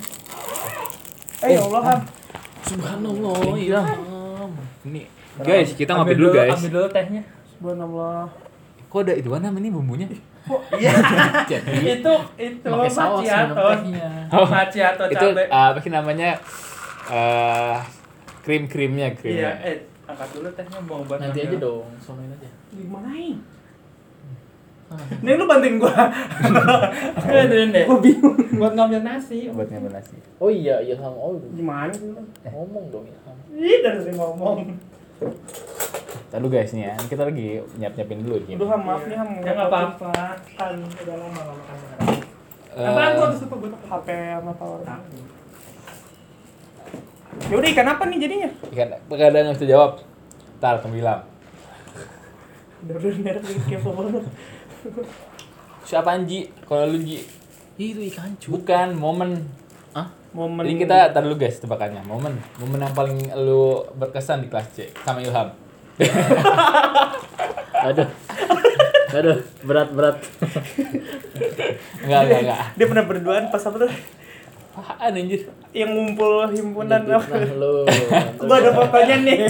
Eh, 1.39 1.55
ya 1.55 1.61
Allah, 1.63 1.83
Han. 1.85 2.01
Subhanallah. 2.63 3.39
Iya. 3.55 3.79
Ya. 3.79 3.83
ini 4.87 5.03
guys 5.39 5.71
kita 5.75 5.95
ngopi 5.95 6.15
dulu 6.15 6.31
guys 6.33 6.55
Ambil 6.55 6.71
dulu 6.73 6.87
tehnya. 6.91 7.23
Subhanallah. 7.53 8.27
kok 8.89 9.05
ada 9.05 9.13
itu 9.13 9.29
mana 9.29 9.53
ini 9.53 9.69
bumbunya 9.69 10.07
Oh, 10.49 10.65
iya. 10.81 10.89
itu 11.93 12.13
itu 12.41 12.69
macchiato. 12.73 13.53
tehnya. 13.53 14.09
Macchiato 14.33 15.05
itu 15.07 15.27
cabe. 15.29 15.45
apa 15.51 15.79
sih 15.79 15.93
namanya 15.93 16.41
eh 17.09 17.79
krim 18.45 18.65
krimnya 18.69 19.13
krim 19.17 19.41
Iya, 19.41 19.53
eh 19.65 19.77
angkat 20.09 20.29
dulu 20.33 20.49
tehnya 20.57 20.79
mau 20.89 21.05
buat 21.05 21.21
Nanti 21.21 21.41
aja 21.45 21.57
dong, 21.61 21.85
sonoin 22.01 22.33
aja. 22.33 22.49
Gimana 22.73 23.09
ini? 23.13 23.37
Ah. 24.89 24.97
Nih 25.21 25.37
lu 25.37 25.45
bantuin 25.45 25.77
gua. 25.77 25.93
Deh. 27.29 27.85
Gua 27.85 28.01
bingung. 28.01 28.37
Buat 28.57 28.73
ngambil 28.73 29.05
nasi. 29.05 29.53
buat 29.53 29.69
ngambil 29.69 30.01
nasi 30.01 30.17
Oh 30.41 30.49
iya, 30.49 30.81
iya 30.81 30.97
sama. 30.97 31.13
Oh, 31.13 31.37
Gimana 31.53 31.93
sih? 31.93 32.09
lu? 32.09 32.25
ngomong 32.49 32.89
dong 32.89 33.05
ya. 33.05 33.19
Ih, 33.53 33.85
dari 33.85 34.01
sini 34.01 34.17
ngomong. 34.17 34.65
Lalu 36.29 36.47
guys 36.49 36.73
nih 36.73 36.89
ya, 36.89 36.95
kita 37.05 37.29
lagi 37.29 37.61
nyiap 37.77 37.93
nyiapin 38.01 38.21
dulu 38.25 38.37
nih. 38.49 38.57
Udah, 38.57 38.81
maaf 38.81 39.05
nih, 39.05 39.17
Ham. 39.17 39.29
Ya 39.45 39.53
nggak 39.53 39.69
apa-apa. 39.69 40.09
Kan 40.57 40.73
udah 40.81 41.17
lama 41.21 41.41
lama 41.53 41.63
kan. 41.69 41.79
Eh, 42.79 42.85
Apaan 42.89 43.13
gua 43.17 43.27
tuh 43.33 43.39
suka 43.45 43.55
gua 43.61 43.71
HP 43.77 44.09
sama 44.09 44.53
power. 44.57 44.81
Ya 47.49 47.57
udah 47.57 47.69
ikan 47.73 47.89
apa 47.89 48.05
nih 48.13 48.19
jadinya? 48.21 48.51
Ikan 48.69 48.89
kadang 49.09 49.43
nggak 49.49 49.57
bisa 49.57 49.67
jawab. 49.73 49.91
Tar, 50.61 50.85
kamu 50.85 51.01
bilang. 51.01 51.25
Udah 52.85 52.95
udah 53.01 53.19
merek 53.25 53.43
kepo 53.65 53.91
banget. 53.97 54.25
Siapa 55.89 56.13
Anji? 56.13 56.53
Kalau 56.69 56.85
lu 56.93 57.01
Ji? 57.01 57.25
Itu 57.81 58.05
ikan 58.13 58.37
cu. 58.37 58.61
Bukan, 58.61 58.93
momen. 58.93 59.49
Ah, 59.97 60.13
Momen 60.37 60.69
Jadi 60.69 60.85
kita 60.85 61.09
tar 61.17 61.25
dulu 61.25 61.41
guys 61.41 61.57
tebakannya. 61.57 62.05
Momen. 62.05 62.37
Momen 62.61 62.85
yang 62.85 62.93
paling 62.93 63.33
lu 63.41 63.81
berkesan 63.97 64.45
di 64.45 64.53
kelas 64.53 64.69
C 64.77 64.93
sama 65.01 65.25
Ilham. 65.25 65.49
aduh. 67.89 68.09
Aduh, 69.09 69.41
berat 69.65 69.89
berat. 69.97 70.21
Enggak, 72.05 72.21
enggak, 72.29 72.41
enggak. 72.45 72.61
dia 72.77 72.87
pernah 72.93 73.05
berduaan 73.09 73.49
pas 73.49 73.65
apa 73.65 73.89
tuh? 73.89 73.93
Apaan 74.79 75.11
anjir? 75.13 75.43
Yang 75.75 75.91
ngumpul 75.91 76.47
himpunan 76.49 77.03
Nah, 77.03 77.19
apa? 77.19 77.35
lu. 77.53 77.83
Gua 78.47 78.57
ada 78.57 78.71
fotonya 78.71 79.17
nih. 79.21 79.39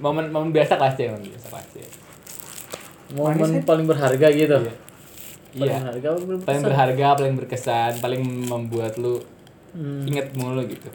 Momen 0.00 0.32
momen 0.32 0.48
biasa 0.50 0.80
kelas 0.80 0.96
C, 0.96 1.08
momen 1.08 1.24
biasa 1.26 1.46
kelas 1.48 1.66
C. 1.70 1.76
Momen 3.12 3.60
paling 3.62 3.84
berharga 3.84 4.28
gitu. 4.32 4.56
Iya. 4.56 4.72
Paling 5.50 5.66
Iya. 5.66 5.76
berharga 5.76 6.06
apa 6.08 6.20
belum 6.22 6.40
Paling 6.40 6.62
berharga, 6.62 7.06
paling 7.16 7.34
berkesan, 7.36 7.92
paling 7.98 8.20
membuat 8.46 8.94
lu 8.96 9.20
Hmm. 9.70 10.02
inget 10.02 10.32
mulu 10.34 10.62
gitu. 10.64 10.88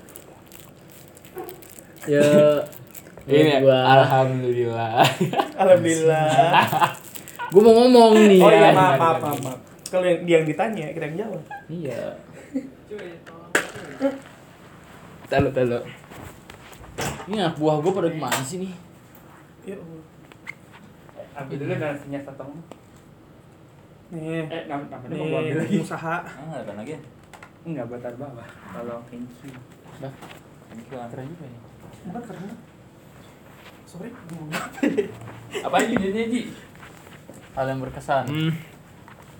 Ya 2.05 2.21
Ini 3.25 3.41
ya, 3.41 3.59
gua 3.59 3.77
alhamdulillah. 3.99 5.01
Alhamdulillah. 5.55 6.29
Gua 7.55 7.61
mau 7.63 7.75
ngomong 7.79 8.11
nih. 8.27 8.41
Oh 8.41 8.51
iya, 8.51 8.69
maaf, 8.69 8.99
maaf, 8.99 9.17
maaf, 9.17 9.39
maaf. 9.41 9.59
Kalau 9.87 10.03
yang, 10.03 10.19
dia 10.23 10.35
yang 10.37 10.45
ditanya, 10.45 10.91
kita 10.91 11.05
yang 11.07 11.17
jawab. 11.17 11.41
Iya. 11.65 11.99
Tahu, 15.25 15.47
tahu. 15.49 15.79
Ini 17.25 17.35
anak 17.39 17.55
buah 17.55 17.75
gua 17.79 17.91
pada 17.93 18.09
ke 18.09 18.19
mana 18.19 18.41
sih 18.41 18.61
nih? 18.61 18.73
Ya 19.65 19.75
Allah. 19.75 20.03
Ambil 21.35 21.57
dulu 21.57 21.73
nasinya 21.73 22.19
satu. 22.21 22.43
Nih, 24.11 24.45
Eh, 24.45 24.63
nam 24.69 24.85
namanya 24.85 25.15
mau 25.17 25.41
ambil 25.41 25.57
lagi. 25.57 25.81
usaha. 25.81 26.21
Ah, 26.21 26.53
ada 26.53 26.73
lagi. 26.75 26.95
Enggak 27.65 27.89
buat 27.89 27.99
taruh 27.99 28.19
bawah. 28.21 28.45
Kalau 28.45 29.01
thank 29.09 29.25
you. 29.41 29.51
Dah. 29.97 30.13
Thank 30.69 30.85
you, 30.85 30.97
Keren 31.01 31.25
juga 31.25 31.45
ya. 31.45 31.59
Bukan 32.05 32.21
karena 32.21 32.53
Sorry, 33.85 34.09
ngomong 34.11 34.49
Apa 35.61 35.75
aja 35.79 35.87
jadinya, 35.89 36.23
Ji? 36.27 36.41
Hal 37.55 37.65
yang 37.65 37.79
berkesan. 37.79 38.23
Hmm. 38.27 38.51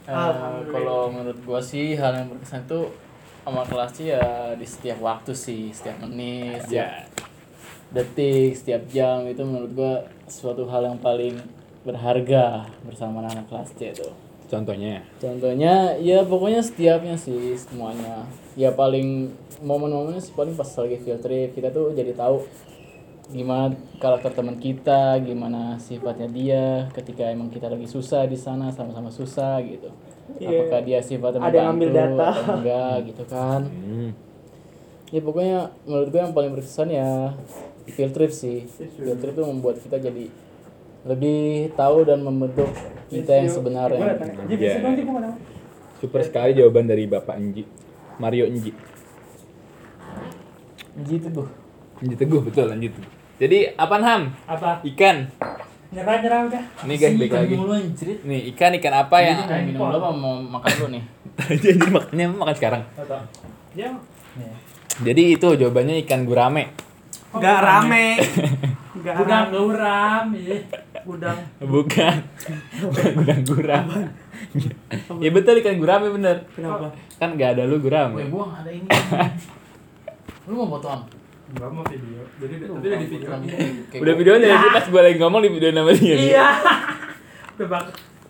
Eh, 0.06 0.14
Alhamdulillah. 0.14 0.72
kalau 0.72 1.02
menurut 1.10 1.40
gua 1.44 1.60
sih 1.60 1.98
hal 1.98 2.14
yang 2.14 2.28
berkesan 2.30 2.64
itu 2.64 2.88
sama 3.42 3.62
kelas 3.66 3.92
sih 3.94 4.08
ya 4.10 4.26
di 4.54 4.66
setiap 4.66 4.98
waktu 5.02 5.34
sih, 5.34 5.70
setiap 5.70 5.98
menit, 6.02 6.62
setiap 6.66 6.90
Ya. 6.90 7.06
detik, 7.92 8.54
setiap 8.56 8.82
jam 8.90 9.26
itu 9.26 9.42
menurut 9.42 9.72
gua 9.74 9.94
suatu 10.26 10.66
hal 10.66 10.90
yang 10.90 10.98
paling 10.98 11.38
berharga 11.86 12.66
bersama 12.82 13.22
anak 13.22 13.46
kelas 13.46 13.70
C 13.78 13.94
itu. 13.94 14.10
Contohnya. 14.46 15.02
Contohnya 15.18 15.98
ya 15.98 16.22
pokoknya 16.22 16.62
setiapnya 16.62 17.18
sih 17.18 17.58
semuanya. 17.58 18.26
Ya 18.54 18.70
paling 18.72 19.34
momen-momennya 19.62 20.22
sih 20.22 20.34
paling 20.34 20.54
pas 20.54 20.70
lagi 20.70 20.98
field 21.02 21.22
trip 21.22 21.54
kita 21.54 21.74
tuh 21.74 21.92
jadi 21.92 22.14
tahu 22.14 22.46
gimana 23.26 23.74
karakter 23.98 24.38
teman 24.38 24.58
kita, 24.62 25.18
gimana 25.26 25.82
sifatnya 25.82 26.30
dia 26.30 26.66
ketika 26.94 27.26
emang 27.26 27.50
kita 27.50 27.66
lagi 27.66 27.90
susah 27.90 28.30
di 28.30 28.38
sana 28.38 28.70
sama-sama 28.70 29.10
susah 29.10 29.58
gitu. 29.66 29.90
Iya. 30.38 30.70
Apakah 30.70 30.82
dia 30.86 31.00
sifatnya 31.02 31.42
Ada 31.42 31.58
yang 31.58 31.70
ambil 31.78 31.90
membantu 31.90 32.18
data. 32.18 32.30
atau 32.30 32.54
enggak 32.62 32.96
gitu 33.10 33.24
kan. 33.26 33.62
Hmm. 33.66 34.10
Ya 35.14 35.20
pokoknya 35.22 35.60
menurut 35.86 36.08
gue 36.10 36.22
yang 36.22 36.34
paling 36.34 36.52
berkesan 36.54 36.90
ya 36.94 37.34
field 37.90 38.14
trip 38.14 38.32
sih. 38.34 38.66
Field 38.98 39.22
trip 39.22 39.34
tuh 39.34 39.46
membuat 39.46 39.82
kita 39.82 39.98
jadi 39.98 40.30
lebih 41.06 41.74
tahu 41.78 41.98
dan 42.06 42.26
membentuk 42.26 42.70
kita 43.10 43.42
yang 43.42 43.50
sebenarnya. 43.50 44.02
Gua 44.02 44.18
nggak 44.18 45.22
tahu. 45.22 45.34
Super 46.02 46.22
sekali 46.26 46.58
jawaban 46.58 46.90
dari 46.90 47.06
Bapak 47.10 47.38
Enji. 47.38 47.66
Mario 48.18 48.50
Enji. 48.50 48.74
Gitu 51.06 51.28
tuh. 51.30 51.65
Enji 52.02 52.16
Teguh, 52.16 52.42
betul 52.42 52.68
Teguh. 52.68 52.92
Jadi, 53.36 53.72
apaan 53.74 54.04
Ham? 54.04 54.22
Apa? 54.46 54.80
Ikan. 54.84 55.28
Nyerah 55.92 56.18
nyerah 56.20 56.40
udah. 56.46 56.64
Nih 56.84 56.96
guys, 56.98 57.14
balik 57.16 57.32
lagi. 57.32 57.56
Mulu. 57.56 57.76
Nih, 58.26 58.42
ikan 58.52 58.72
ikan 58.76 58.94
apa 58.98 59.18
yang 59.22 59.38
minum 59.64 59.88
dulu 59.88 59.96
apa 59.96 60.10
mau 60.12 60.34
makan 60.40 60.72
dulu 60.76 60.88
nih? 60.92 61.04
Tadi 61.38 61.68
anjir 61.70 61.90
makannya 61.90 62.26
makan 62.32 62.56
sekarang. 62.56 62.82
Apa? 62.96 63.18
Ya. 63.72 63.92
Jadi 64.98 65.36
itu 65.36 65.48
jawabannya 65.52 66.04
ikan 66.04 66.24
gurame. 66.24 66.72
Rame. 67.62 68.06
Nggak 69.00 69.14
Udah 69.20 69.40
rame. 69.44 69.52
gauram 69.52 70.26
ya. 70.34 70.58
Udang. 71.06 71.38
Bukan. 71.62 72.16
Bukan 72.82 73.12
gudang 73.14 73.42
guram. 73.52 73.86
ya 75.20 75.30
betul 75.30 75.56
ikan 75.60 75.76
gurame 75.78 76.08
bener. 76.10 76.44
Kenapa? 76.52 76.92
Kan 77.16 77.36
nggak 77.36 77.50
ada 77.56 77.64
lu 77.64 77.78
Gue 77.78 77.88
gurame. 77.88 78.24
buang 78.28 78.52
ada 78.52 78.68
ini. 78.68 78.88
Lu 80.48 80.60
mau 80.60 80.76
fotoan? 80.76 81.04
Enggak 81.46 81.70
mau 81.70 81.84
video. 81.86 82.22
Jadi 82.42 82.54
tapi 82.58 82.72
udah 82.74 82.98
di 82.98 83.08
video. 83.08 83.30
Udah 84.02 84.14
videonya 84.18 84.48
jadi 84.50 84.68
pas 84.74 84.86
gue 84.90 85.02
lagi 85.02 85.18
ngomong 85.22 85.42
di 85.46 85.50
video 85.54 85.70
nama 85.70 85.92
dia. 85.94 86.16
Iya. 86.18 86.48
Udah 87.56 87.68
bak 87.72 87.84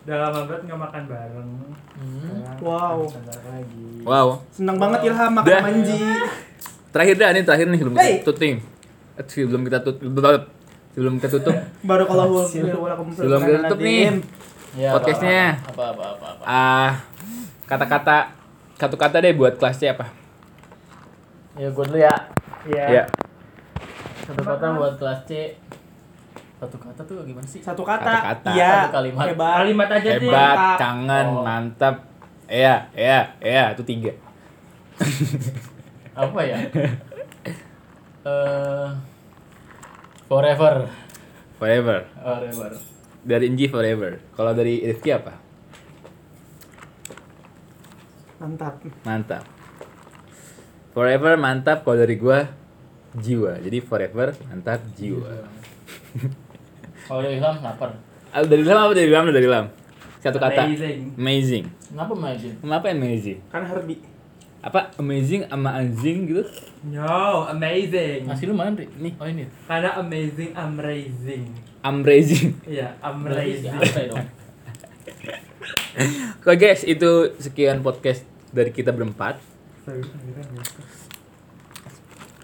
udah 0.06 0.18
lama 0.22 0.40
banget 0.46 0.62
nggak 0.70 0.80
makan 0.86 1.04
bareng. 1.10 1.50
Hmm. 1.98 2.62
Wow. 2.62 3.10
lagi. 3.26 3.86
Wow. 4.06 4.28
Senang 4.54 4.78
banget 4.78 5.00
Ilham 5.10 5.32
makan 5.34 5.60
manji. 5.66 5.98
Terakhir 6.94 7.16
dah, 7.18 7.30
ini 7.34 7.42
terakhir 7.42 7.66
nih 7.74 7.80
sebelum 7.82 7.94
kita 7.98 8.06
Hey. 8.06 8.22
tutup. 8.22 8.46
Eh, 8.46 9.26
Sebelum 9.26 9.62
kita 9.66 9.78
tutup. 9.82 10.46
Sebelum 10.94 11.14
kita 11.18 11.30
tutup. 11.34 11.56
Baru 11.90 12.04
kalau 12.06 12.46
Sebelum 12.46 13.42
kita 13.42 13.60
tutup 13.66 13.80
nih. 13.82 14.22
Ya, 14.78 14.94
Podcastnya. 14.94 15.58
Apa 15.66 15.84
apa 15.90 16.04
apa 16.14 16.26
apa. 16.38 16.44
Ah, 16.46 16.92
kata-kata 17.66 18.18
satu 18.78 18.96
kata 19.00 19.26
deh 19.26 19.34
buat 19.34 19.58
kelas 19.58 19.82
C 19.82 19.90
apa? 19.90 20.12
Ya 21.58 21.72
gue 21.72 21.82
dulu 21.82 21.98
ya. 21.98 22.14
Iya. 22.66 22.86
Ya. 22.92 23.04
Satu 24.26 24.42
kata 24.42 24.66
buat 24.74 24.94
kelas 24.98 25.22
C. 25.26 25.54
Satu 26.56 26.78
kata 26.82 27.02
tuh 27.04 27.22
gimana 27.22 27.46
sih? 27.46 27.62
Satu 27.62 27.86
kata. 27.86 28.10
Kata-kata. 28.10 28.52
Iya. 28.54 28.74
Satu 28.90 28.92
kalimat. 28.98 29.26
Hebat. 29.30 29.56
Kalimat 29.62 29.90
aja 29.92 30.10
sih. 30.10 30.26
Hebat, 30.26 30.58
mantap. 30.58 30.78
kangen, 30.80 31.28
Oh. 31.30 31.44
mantap. 31.44 31.96
Iya, 32.46 32.76
iya, 32.94 33.20
iya, 33.42 33.74
itu 33.74 33.82
tiga. 33.82 34.14
Apa 36.16 36.40
ya? 36.42 36.58
Eh 38.26 38.88
forever. 40.26 40.86
Forever. 41.58 42.00
Forever. 42.16 42.72
Dari 43.26 43.46
Inji 43.50 43.66
forever. 43.66 44.22
Kalau 44.34 44.54
dari 44.54 44.82
Rifki 44.82 45.10
apa? 45.10 45.34
Mantap. 48.38 48.78
Mantap. 49.04 49.44
Forever 50.96 51.36
mantap 51.36 51.84
kalau 51.84 52.00
dari 52.00 52.16
gua 52.16 52.48
jiwa. 53.20 53.60
Jadi 53.60 53.84
forever 53.84 54.32
mantap 54.48 54.80
jiwa. 54.96 55.44
Kalau 57.04 57.20
dari 57.20 57.36
Ilham 57.36 57.60
lapar. 57.60 58.00
Ah, 58.32 58.48
dari 58.48 58.64
Lam 58.64 58.80
apa 58.80 58.96
dari 58.96 59.12
Lam 59.12 59.28
dari 59.28 59.44
Lam? 59.44 59.68
Satu 60.24 60.40
kata. 60.40 60.72
Amazing. 60.72 61.20
Amazing. 61.20 61.66
Kenapa 61.92 62.16
Majin? 62.16 62.54
Kenapa 62.64 62.86
amazing? 62.96 63.44
Kan 63.52 63.68
Herbie. 63.68 64.16
Apa 64.66 64.90
amazing 64.98 65.46
sama 65.46 65.78
anjing 65.78 66.26
gitu? 66.26 66.42
No, 66.90 67.46
amazing. 67.46 68.26
Ngasih 68.26 68.50
lu 68.50 68.58
mana, 68.58 68.74
Ri? 68.74 68.90
Nih, 68.98 69.14
oh 69.22 69.30
ini. 69.30 69.46
Karena 69.70 70.02
amazing, 70.02 70.58
amazing. 70.58 71.46
Amazing. 71.86 72.50
Iya, 72.66 72.98
Berarti 72.98 73.62
si 73.62 73.70
amazing. 73.70 73.78
Arte 73.78 74.02
dong. 74.10 74.26
Oke 76.42 76.58
guys, 76.58 76.82
itu 76.82 77.38
sekian 77.38 77.86
podcast 77.86 78.26
dari 78.50 78.74
kita 78.74 78.90
berempat. 78.90 79.38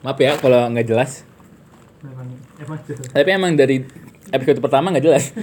Maaf 0.01 0.17
ya 0.17 0.38
kalau 0.38 0.69
nggak 0.69 0.88
jelas. 0.88 1.25
Memang 2.01 2.27
emang 2.58 2.80
jelas. 2.86 3.06
Tapi 3.13 3.30
emang 3.34 3.51
dari 3.58 3.86
episode 4.30 4.62
pertama 4.62 4.93
nggak 4.93 5.06
jelas. 5.06 5.34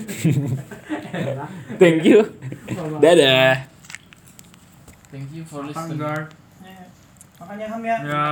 Thank 1.82 2.06
you. 2.06 2.22
Dadah. 3.02 3.66
Thank 5.08 5.28
you 5.34 5.42
for 5.42 5.66
listening. 5.66 6.02
Makanya 7.38 7.66
Ham 7.70 7.82
ya. 7.86 7.96
Ya. 8.02 8.26